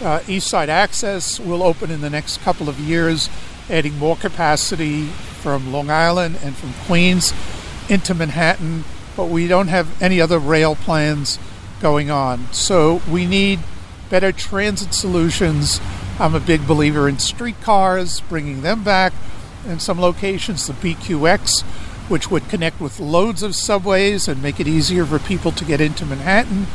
Uh, 0.01 0.19
East 0.27 0.47
Side 0.47 0.69
Access 0.69 1.39
will 1.39 1.63
open 1.63 1.89
in 1.89 2.01
the 2.01 2.09
next 2.09 2.41
couple 2.41 2.67
of 2.67 2.79
years, 2.79 3.29
adding 3.69 3.97
more 3.97 4.15
capacity 4.17 5.05
from 5.05 5.71
Long 5.71 5.89
Island 5.89 6.37
and 6.43 6.55
from 6.55 6.73
Queens 6.85 7.33
into 7.87 8.13
Manhattan, 8.13 8.83
but 9.15 9.25
we 9.25 9.47
don't 9.47 9.69
have 9.69 10.01
any 10.01 10.19
other 10.19 10.37
rail 10.37 10.75
plans 10.75 11.39
going 11.79 12.11
on. 12.11 12.51
So 12.51 13.01
we 13.09 13.25
need 13.25 13.59
better 14.09 14.31
transit 14.31 14.93
solutions. 14.93 15.79
I'm 16.19 16.35
a 16.35 16.39
big 16.39 16.67
believer 16.67 17.07
in 17.07 17.19
streetcars, 17.19 18.21
bringing 18.21 18.61
them 18.61 18.83
back. 18.83 19.13
In 19.65 19.79
some 19.79 19.99
locations, 19.99 20.67
the 20.67 20.73
BQX, 20.73 21.63
which 22.09 22.29
would 22.29 22.49
connect 22.49 22.81
with 22.81 22.99
loads 22.99 23.41
of 23.43 23.55
subways 23.55 24.27
and 24.27 24.43
make 24.43 24.59
it 24.59 24.67
easier 24.67 25.05
for 25.05 25.19
people 25.19 25.51
to 25.53 25.65
get 25.65 25.81
into 25.81 26.05
Manhattan 26.05 26.67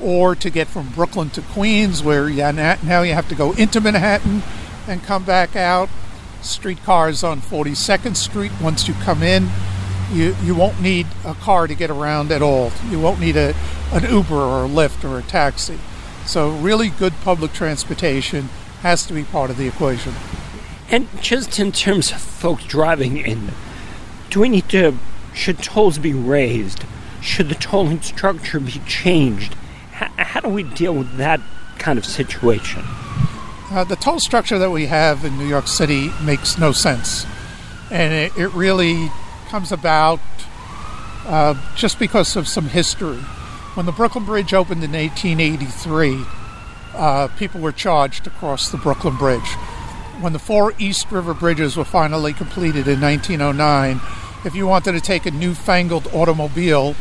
or 0.00 0.34
to 0.34 0.50
get 0.50 0.68
from 0.68 0.88
Brooklyn 0.88 1.30
to 1.30 1.42
Queens, 1.42 2.02
where 2.02 2.28
yeah, 2.28 2.50
now 2.82 3.02
you 3.02 3.14
have 3.14 3.28
to 3.28 3.34
go 3.34 3.52
into 3.52 3.80
Manhattan 3.80 4.42
and 4.86 5.02
come 5.02 5.24
back 5.24 5.56
out. 5.56 5.88
Streetcars 6.42 7.22
on 7.22 7.40
42nd 7.40 8.16
Street 8.16 8.52
once 8.62 8.88
you 8.88 8.94
come 8.94 9.22
in. 9.22 9.48
You, 10.12 10.34
you 10.42 10.54
won't 10.54 10.80
need 10.80 11.06
a 11.24 11.34
car 11.34 11.66
to 11.66 11.74
get 11.74 11.90
around 11.90 12.32
at 12.32 12.42
all. 12.42 12.72
You 12.88 12.98
won't 12.98 13.20
need 13.20 13.36
a, 13.36 13.54
an 13.92 14.10
Uber 14.10 14.34
or 14.34 14.64
a 14.64 14.68
Lyft 14.68 15.08
or 15.08 15.18
a 15.18 15.22
taxi. 15.22 15.78
So, 16.26 16.50
really 16.50 16.88
good 16.88 17.12
public 17.22 17.52
transportation 17.52 18.48
has 18.82 19.06
to 19.06 19.14
be 19.14 19.22
part 19.22 19.50
of 19.50 19.56
the 19.56 19.68
equation. 19.68 20.14
And 20.90 21.08
just 21.22 21.58
in 21.60 21.70
terms 21.70 22.10
of 22.10 22.20
folks 22.20 22.64
driving 22.64 23.16
in, 23.16 23.52
do 24.30 24.40
we 24.40 24.48
need 24.48 24.68
to, 24.70 24.96
should 25.34 25.58
tolls 25.58 25.98
be 25.98 26.12
raised? 26.12 26.84
Should 27.20 27.48
the 27.48 27.54
tolling 27.54 28.00
structure 28.00 28.58
be 28.58 28.80
changed? 28.86 29.54
How 30.16 30.40
do 30.40 30.48
we 30.48 30.62
deal 30.62 30.94
with 30.94 31.16
that 31.16 31.40
kind 31.78 31.98
of 31.98 32.04
situation? 32.04 32.82
Uh, 33.70 33.84
the 33.84 33.96
toll 33.96 34.18
structure 34.18 34.58
that 34.58 34.70
we 34.70 34.86
have 34.86 35.24
in 35.24 35.38
New 35.38 35.46
York 35.46 35.68
City 35.68 36.10
makes 36.22 36.58
no 36.58 36.72
sense. 36.72 37.26
And 37.90 38.12
it, 38.12 38.36
it 38.36 38.48
really 38.52 39.10
comes 39.48 39.72
about 39.72 40.20
uh, 41.26 41.54
just 41.76 41.98
because 41.98 42.36
of 42.36 42.48
some 42.48 42.66
history. 42.66 43.18
When 43.74 43.86
the 43.86 43.92
Brooklyn 43.92 44.24
Bridge 44.24 44.52
opened 44.52 44.82
in 44.82 44.92
1883, 44.92 46.24
uh, 46.94 47.28
people 47.36 47.60
were 47.60 47.72
charged 47.72 48.24
to 48.24 48.30
cross 48.30 48.70
the 48.70 48.78
Brooklyn 48.78 49.16
Bridge 49.16 49.56
when 50.20 50.32
the 50.32 50.38
four 50.38 50.74
East 50.78 51.10
River 51.10 51.34
bridges 51.34 51.76
were 51.76 51.84
finally 51.84 52.32
completed 52.32 52.86
in 52.86 53.00
1909, 53.00 54.00
if 54.44 54.54
you 54.54 54.66
wanted 54.66 54.92
to 54.92 55.00
take 55.00 55.26
a 55.26 55.30
newfangled 55.30 56.08
automobile, 56.12 56.94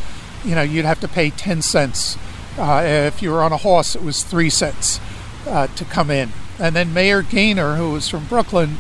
you 0.44 0.56
know, 0.56 0.62
you'd 0.62 0.86
have 0.86 1.00
to 1.02 1.08
pay 1.08 1.30
10 1.30 1.62
cents. 1.62 2.18
Uh, 2.60 2.84
if 2.84 3.22
you 3.22 3.32
were 3.32 3.42
on 3.42 3.52
a 3.52 3.58
horse, 3.58 3.96
it 3.96 4.04
was 4.04 4.24
3 4.24 4.50
cents 4.50 5.00
uh, 5.48 5.68
to 5.68 5.86
come 5.86 6.12
in. 6.12 6.30
And 6.60 6.76
then 6.76 6.94
Mayor 6.94 7.22
Gaynor, 7.22 7.76
who 7.76 7.92
was 7.92 8.10
from 8.10 8.26
Brooklyn, 8.26 8.78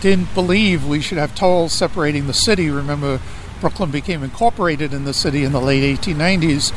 didn't 0.00 0.32
believe 0.34 0.86
we 0.86 1.00
should 1.00 1.18
have 1.18 1.34
tolls 1.34 1.72
separating 1.72 2.26
the 2.26 2.34
city. 2.34 2.70
Remember, 2.70 3.20
Brooklyn 3.60 3.90
became 3.90 4.22
incorporated 4.22 4.94
in 4.94 5.04
the 5.04 5.14
city 5.14 5.42
in 5.42 5.52
the 5.52 5.60
late 5.60 5.98
1890s. 5.98 6.70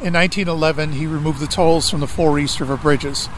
In 0.00 0.14
1911, 0.14 0.92
he 0.92 1.06
removed 1.06 1.40
the 1.40 1.46
tolls 1.46 1.90
from 1.90 2.00
the 2.00 2.06
four 2.06 2.38
East 2.38 2.58
River 2.58 2.76
bridges 2.76 3.28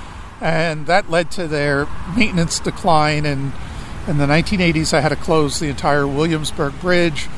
and 0.44 0.86
that 0.86 1.11
led 1.11 1.30
to 1.32 1.48
their 1.48 1.88
maintenance 2.16 2.61
decline. 2.61 3.24
And 3.24 3.52
in 4.07 4.18
the 4.18 4.26
1980s, 4.26 4.92
I 4.92 5.00
had 5.00 5.09
to 5.09 5.16
close 5.16 5.59
the 5.59 5.68
entire 5.68 6.07
Williamsburg 6.07 6.78
Bridge, 6.80 7.28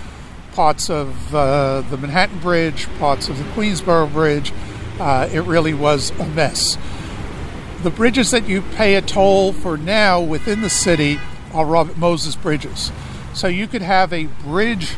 parts 0.52 0.90
of 0.90 1.34
uh, 1.34 1.82
the 1.82 1.96
Manhattan 1.96 2.40
Bridge, 2.40 2.88
parts 2.98 3.28
of 3.28 3.38
the 3.38 3.44
Queensboro 3.44 4.12
Bridge. 4.12 4.52
Uh, 4.98 5.28
it 5.32 5.40
really 5.40 5.74
was 5.74 6.10
a 6.18 6.26
mess. 6.26 6.78
The 7.82 7.90
bridges 7.90 8.30
that 8.30 8.48
you 8.48 8.62
pay 8.62 8.94
a 8.94 9.02
toll 9.02 9.52
for 9.52 9.76
now 9.76 10.20
within 10.20 10.62
the 10.62 10.70
city 10.70 11.18
are 11.52 11.66
Robert 11.66 11.96
Moses 11.98 12.34
bridges. 12.34 12.90
So 13.34 13.48
you 13.48 13.66
could 13.66 13.82
have 13.82 14.12
a 14.12 14.26
bridge 14.26 14.94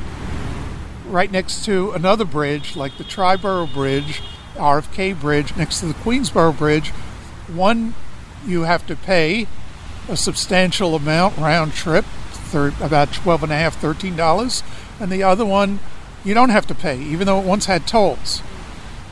right 1.07 1.31
next 1.31 1.65
to 1.65 1.91
another 1.93 2.25
bridge, 2.25 2.77
like 2.77 2.97
the 2.99 3.05
Triborough 3.05 3.73
Bridge, 3.73 4.23
RFK 4.55 5.19
Bridge, 5.19 5.57
next 5.57 5.81
to 5.81 5.87
the 5.87 5.95
Queensboro 5.95 6.57
Bridge, 6.57 6.91
one, 7.49 7.95
you 8.47 8.63
have 8.63 8.87
to 8.87 8.97
pay 8.97 9.47
a 10.09 10.17
substantial 10.17 10.95
amount 10.95 11.37
round 11.37 11.73
trip, 11.73 12.05
about 12.81 13.13
twelve 13.13 13.43
and 13.43 13.53
a 13.53 13.57
half, 13.57 13.77
thirteen 13.77 14.17
dollars, 14.17 14.63
and 15.01 15.11
the 15.11 15.23
other 15.23 15.45
one 15.45 15.81
you 16.25 16.35
don't 16.35 16.51
have 16.51 16.67
to 16.67 16.75
pay, 16.75 16.99
even 16.99 17.27
though 17.27 17.41
it 17.41 17.47
once 17.47 17.67
had 17.67 17.87
tolls. 17.87 18.43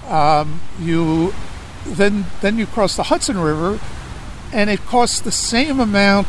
Um, 0.09 0.61
you 0.80 1.34
then 1.84 2.26
then 2.40 2.59
you 2.59 2.66
cross 2.66 2.96
the 2.96 3.04
Hudson 3.04 3.38
River, 3.38 3.80
and 4.52 4.70
it 4.70 4.80
costs 4.86 5.20
the 5.20 5.32
same 5.32 5.80
amount 5.80 6.28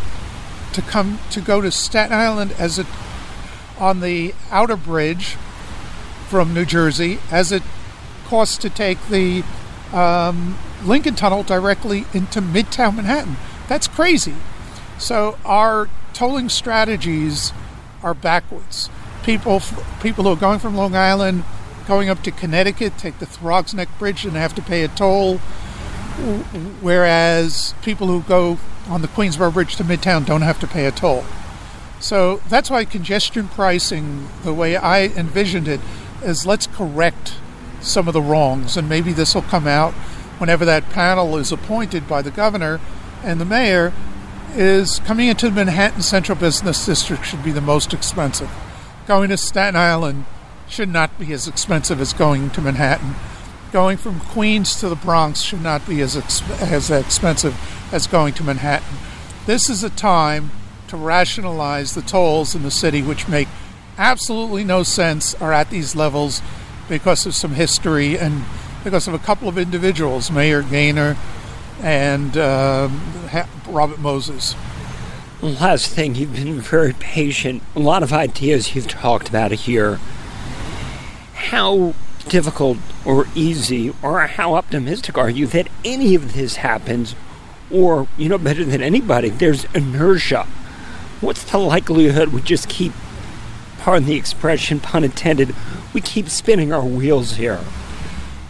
to 0.74 0.82
come 0.82 1.20
to 1.32 1.42
go 1.42 1.62
to 1.62 1.72
Staten 1.72 2.14
Island 2.14 2.54
as 2.58 2.80
it 2.80 2.88
on 3.80 4.00
the 4.00 4.34
Outerbridge 4.50 5.36
from 6.28 6.54
New 6.54 6.66
Jersey 6.66 7.20
as 7.32 7.52
it 7.52 7.64
costs 8.26 8.58
to 8.58 8.70
take 8.70 8.98
the 9.08 9.44
um, 9.94 10.58
Lincoln 10.84 11.16
Tunnel 11.16 11.44
directly 11.44 12.06
into 12.14 12.42
Midtown 12.42 12.96
Manhattan. 12.96 13.38
That's 13.68 13.88
crazy. 13.88 14.36
So 14.98 15.38
our 15.46 15.90
tolling 16.14 16.50
strategies 16.50 17.54
are 18.04 18.14
backwards. 18.14 18.90
People, 19.24 19.62
people 20.02 20.24
who 20.24 20.32
are 20.32 20.36
going 20.36 20.60
from 20.60 20.76
Long 20.76 20.96
Island, 20.96 21.44
going 21.88 22.10
up 22.10 22.22
to 22.24 22.32
Connecticut, 22.32 22.98
take 22.98 23.20
the 23.20 23.26
Throgs 23.26 23.74
Neck 23.74 23.88
Bridge 23.98 24.26
and 24.26 24.36
have 24.36 24.54
to 24.56 24.62
pay 24.62 24.84
a 24.84 24.90
toll, 24.90 25.38
whereas 26.82 27.74
people 27.82 28.08
who 28.08 28.22
go 28.24 28.60
on 28.90 29.02
the 29.02 29.08
Queensboro 29.08 29.54
Bridge 29.54 29.78
to 29.78 29.84
Midtown 29.84 30.26
don't 30.26 30.42
have 30.42 30.60
to 30.60 30.68
pay 30.68 30.86
a 30.86 30.92
toll. 30.92 31.24
So 32.00 32.42
that's 32.50 32.70
why 32.70 32.84
congestion 32.86 33.48
pricing, 33.48 34.28
the 34.44 34.54
way 34.54 34.76
I 34.76 35.06
envisioned 35.06 35.68
it, 35.68 35.80
is 36.24 36.46
let's 36.46 36.68
correct 36.68 37.36
some 37.80 38.08
of 38.08 38.14
the 38.14 38.22
wrongs, 38.22 38.76
and 38.76 38.90
maybe 38.90 39.14
this 39.14 39.34
will 39.34 39.42
come 39.44 39.68
out 39.68 39.94
whenever 40.40 40.66
that 40.66 40.90
panel 40.90 41.38
is 41.38 41.52
appointed 41.52 42.08
by 42.08 42.22
the 42.22 42.32
governor 42.32 42.80
and 43.24 43.40
the 43.40 43.46
mayor, 43.46 43.94
is 44.54 45.00
coming 45.00 45.28
into 45.28 45.48
the 45.50 45.56
Manhattan 45.56 46.02
Central 46.02 46.38
Business 46.38 46.86
District 46.86 47.26
should 47.26 47.44
be 47.44 47.52
the 47.52 47.62
most 47.62 47.94
expensive. 47.94 48.50
Going 49.08 49.30
to 49.30 49.38
Staten 49.38 49.76
Island 49.76 50.26
should 50.70 50.90
not 50.90 51.18
be 51.20 51.32
as 51.34 51.48
expensive 51.48 52.02
as 52.02 52.14
going 52.14 52.50
to 52.52 52.62
Manhattan. 52.62 53.16
Going 53.72 53.98
from 53.98 54.20
Queens 54.20 54.80
to 54.80 54.90
the 54.90 54.96
Bronx 54.96 55.42
should 55.42 55.62
not 55.62 55.88
be 55.88 56.02
as, 56.02 56.16
exp- 56.16 56.62
as 56.62 56.90
expensive 56.90 57.56
as 57.92 58.08
going 58.08 58.34
to 58.36 58.44
Manhattan. 58.44 58.98
This 59.46 59.70
is 59.70 59.84
a 59.84 59.90
time 59.90 60.52
to 60.88 60.98
rationalize 60.98 61.94
the 61.94 62.02
tolls 62.02 62.56
in 62.56 62.64
the 62.64 62.72
city, 62.72 63.02
which 63.02 63.28
make 63.28 63.48
absolutely 63.98 64.64
no 64.64 64.84
sense, 64.84 65.36
are 65.36 65.54
at 65.54 65.70
these 65.70 65.96
levels 65.96 66.42
because 66.88 67.26
of 67.26 67.36
some 67.36 67.54
history 67.54 68.18
and 68.18 68.46
because 68.84 69.08
of 69.08 69.14
a 69.14 69.20
couple 69.20 69.50
of 69.50 69.58
individuals, 69.58 70.32
Mayor 70.32 70.62
Gaynor 70.62 71.18
and 71.82 72.38
uh, 72.38 72.90
Robert 73.68 74.00
Moses. 74.00 74.56
Last 75.42 75.92
thing, 75.92 76.16
you've 76.16 76.34
been 76.34 76.60
very 76.60 76.94
patient. 76.94 77.62
A 77.76 77.80
lot 77.80 78.02
of 78.02 78.12
ideas 78.14 78.76
you've 78.76 78.88
talked 78.88 79.30
about 79.30 79.52
here. 79.52 80.00
How 81.48 81.94
difficult 82.28 82.78
or 83.06 83.26
easy 83.34 83.94
or 84.02 84.20
how 84.28 84.56
optimistic 84.56 85.18
are 85.18 85.30
you 85.30 85.48
that 85.48 85.70
any 85.86 86.14
of 86.14 86.34
this 86.34 86.58
happens? 86.58 87.16
Or, 87.72 88.08
you 88.18 88.28
know, 88.28 88.38
better 88.38 88.66
than 88.66 88.82
anybody, 88.82 89.30
there's 89.30 89.64
inertia. 89.74 90.44
What's 91.22 91.44
the 91.44 91.58
likelihood 91.58 92.30
we 92.30 92.42
just 92.42 92.68
keep, 92.68 92.92
pardon 93.80 94.08
the 94.08 94.16
expression, 94.16 94.82
pun 94.82 95.04
intended, 95.04 95.56
we 95.94 96.02
keep 96.02 96.30
spinning 96.30 96.74
our 96.74 96.86
wheels 96.86 97.34
here? 97.34 97.62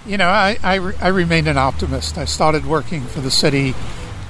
You 0.05 0.17
know, 0.17 0.29
I, 0.29 0.57
I, 0.63 0.93
I 0.99 1.07
remain 1.09 1.47
an 1.47 1.57
optimist. 1.57 2.17
I 2.17 2.25
started 2.25 2.65
working 2.65 3.01
for 3.03 3.21
the 3.21 3.31
city 3.31 3.75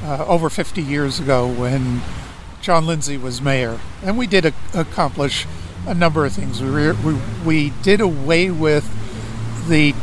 uh, 0.03 0.25
over 0.25 0.49
50 0.49 0.81
years 0.81 1.19
ago 1.19 1.47
when 1.47 2.01
John 2.61 2.85
Lindsay 2.85 3.17
was 3.17 3.41
mayor, 3.41 3.79
and 4.03 4.17
we 4.17 4.27
did 4.27 4.45
a, 4.45 4.53
accomplish 4.73 5.45
a 5.85 5.93
number 5.93 6.25
of 6.25 6.33
things. 6.33 6.61
We, 6.61 6.91
we, 6.91 7.19
we 7.45 7.69
did 7.81 8.01
away 8.01 8.51
with 8.51 8.89
the 9.67 9.93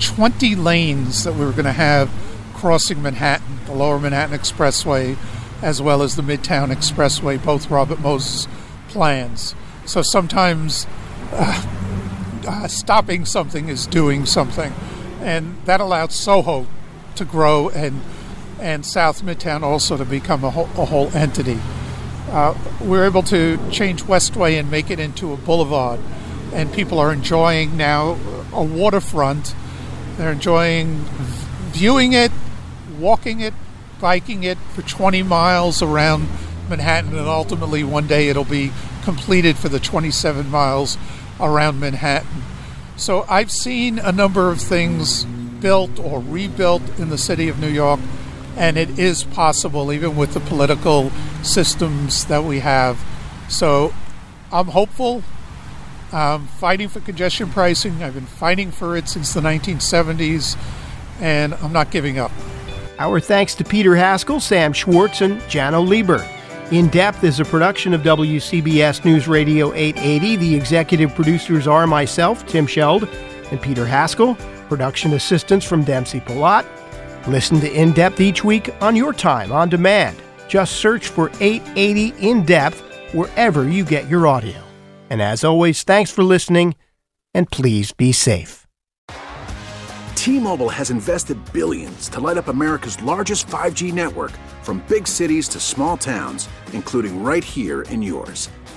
20 0.00 0.54
lanes 0.56 1.24
that 1.24 1.34
we 1.34 1.44
were 1.44 1.52
going 1.52 1.64
to 1.64 1.72
have 1.72 2.10
crossing 2.54 3.02
Manhattan, 3.02 3.60
the 3.66 3.72
Lower 3.72 3.98
Manhattan 3.98 4.38
Expressway, 4.38 5.16
as 5.62 5.80
well 5.80 6.02
as 6.02 6.16
the 6.16 6.22
Midtown 6.22 6.68
Expressway, 6.72 7.42
both 7.42 7.70
Robert 7.70 8.00
Moses 8.00 8.48
plans. 8.88 9.54
So 9.86 10.02
sometimes 10.02 10.86
uh, 11.32 11.64
uh, 12.46 12.68
stopping 12.68 13.24
something 13.24 13.68
is 13.68 13.86
doing 13.86 14.26
something 14.26 14.72
and 15.22 15.56
that 15.64 15.80
allowed 15.80 16.12
Soho 16.12 16.66
to 17.14 17.24
grow 17.24 17.68
and 17.70 18.02
and 18.60 18.86
South 18.86 19.22
Midtown 19.22 19.62
also 19.62 19.96
to 19.96 20.04
become 20.04 20.44
a 20.44 20.50
whole, 20.50 20.68
a 20.80 20.84
whole 20.84 21.08
entity. 21.16 21.58
Uh, 22.30 22.54
we 22.80 22.98
are 22.98 23.04
able 23.04 23.22
to 23.24 23.58
change 23.70 24.04
Westway 24.04 24.58
and 24.58 24.70
make 24.70 24.90
it 24.90 24.98
into 24.98 25.32
a 25.32 25.36
boulevard, 25.36 26.00
and 26.52 26.72
people 26.72 26.98
are 26.98 27.12
enjoying 27.12 27.76
now 27.76 28.18
a 28.52 28.62
waterfront. 28.62 29.54
They're 30.16 30.32
enjoying 30.32 31.04
viewing 31.72 32.12
it, 32.12 32.32
walking 32.98 33.40
it, 33.40 33.54
biking 34.00 34.44
it 34.44 34.58
for 34.74 34.82
20 34.82 35.22
miles 35.22 35.82
around 35.82 36.28
Manhattan, 36.68 37.16
and 37.16 37.26
ultimately 37.26 37.84
one 37.84 38.06
day 38.06 38.28
it'll 38.28 38.44
be 38.44 38.72
completed 39.04 39.56
for 39.56 39.68
the 39.68 39.80
27 39.80 40.50
miles 40.50 40.96
around 41.40 41.80
Manhattan. 41.80 42.42
So 42.96 43.24
I've 43.28 43.50
seen 43.50 43.98
a 43.98 44.12
number 44.12 44.50
of 44.50 44.60
things 44.60 45.24
built 45.24 45.98
or 45.98 46.20
rebuilt 46.20 46.82
in 46.98 47.08
the 47.08 47.18
city 47.18 47.48
of 47.48 47.58
New 47.58 47.68
York, 47.68 48.00
and 48.56 48.76
it 48.76 48.98
is 48.98 49.24
possible 49.24 49.92
even 49.92 50.16
with 50.16 50.34
the 50.34 50.40
political 50.40 51.10
systems 51.42 52.24
that 52.26 52.44
we 52.44 52.60
have. 52.60 53.02
So 53.48 53.92
I'm 54.52 54.68
hopeful. 54.68 55.22
I'm 56.12 56.46
fighting 56.46 56.88
for 56.88 57.00
congestion 57.00 57.48
pricing. 57.50 58.02
I've 58.02 58.14
been 58.14 58.26
fighting 58.26 58.70
for 58.70 58.96
it 58.96 59.08
since 59.08 59.32
the 59.32 59.40
1970s, 59.40 60.58
and 61.20 61.54
I'm 61.54 61.72
not 61.72 61.90
giving 61.90 62.18
up. 62.18 62.30
Our 62.98 63.18
thanks 63.18 63.54
to 63.56 63.64
Peter 63.64 63.96
Haskell, 63.96 64.38
Sam 64.38 64.72
Schwartz, 64.72 65.22
and 65.22 65.40
Jano 65.42 65.86
Lieber. 65.86 66.28
In 66.70 66.88
Depth 66.88 67.24
is 67.24 67.40
a 67.40 67.44
production 67.44 67.94
of 67.94 68.02
WCBS 68.02 69.04
News 69.04 69.28
Radio 69.28 69.72
880. 69.72 70.36
The 70.36 70.54
executive 70.54 71.14
producers 71.14 71.66
are 71.66 71.86
myself, 71.86 72.46
Tim 72.46 72.66
Scheld, 72.66 73.08
and 73.50 73.60
Peter 73.60 73.86
Haskell. 73.86 74.36
Production 74.68 75.14
assistance 75.14 75.64
from 75.64 75.84
Dempsey 75.84 76.20
Palat. 76.20 76.66
Listen 77.28 77.60
to 77.60 77.72
In 77.72 77.92
Depth 77.92 78.20
each 78.20 78.42
week 78.42 78.74
on 78.82 78.96
your 78.96 79.12
time 79.12 79.52
on 79.52 79.68
demand. 79.68 80.20
Just 80.48 80.72
search 80.76 81.06
for 81.06 81.30
880 81.40 82.14
In 82.18 82.44
Depth 82.44 82.82
wherever 83.14 83.68
you 83.68 83.84
get 83.84 84.08
your 84.08 84.26
audio. 84.26 84.60
And 85.08 85.22
as 85.22 85.44
always, 85.44 85.84
thanks 85.84 86.10
for 86.10 86.24
listening, 86.24 86.74
and 87.32 87.48
please 87.48 87.92
be 87.92 88.10
safe. 88.10 88.66
T-Mobile 90.16 90.68
has 90.68 90.90
invested 90.90 91.38
billions 91.52 92.08
to 92.08 92.18
light 92.18 92.38
up 92.38 92.48
America's 92.48 93.00
largest 93.02 93.46
5G 93.46 93.92
network 93.92 94.32
from 94.62 94.82
big 94.88 95.06
cities 95.06 95.46
to 95.48 95.60
small 95.60 95.96
towns, 95.96 96.48
including 96.72 97.22
right 97.22 97.44
here 97.44 97.82
in 97.82 98.02
yours. 98.02 98.48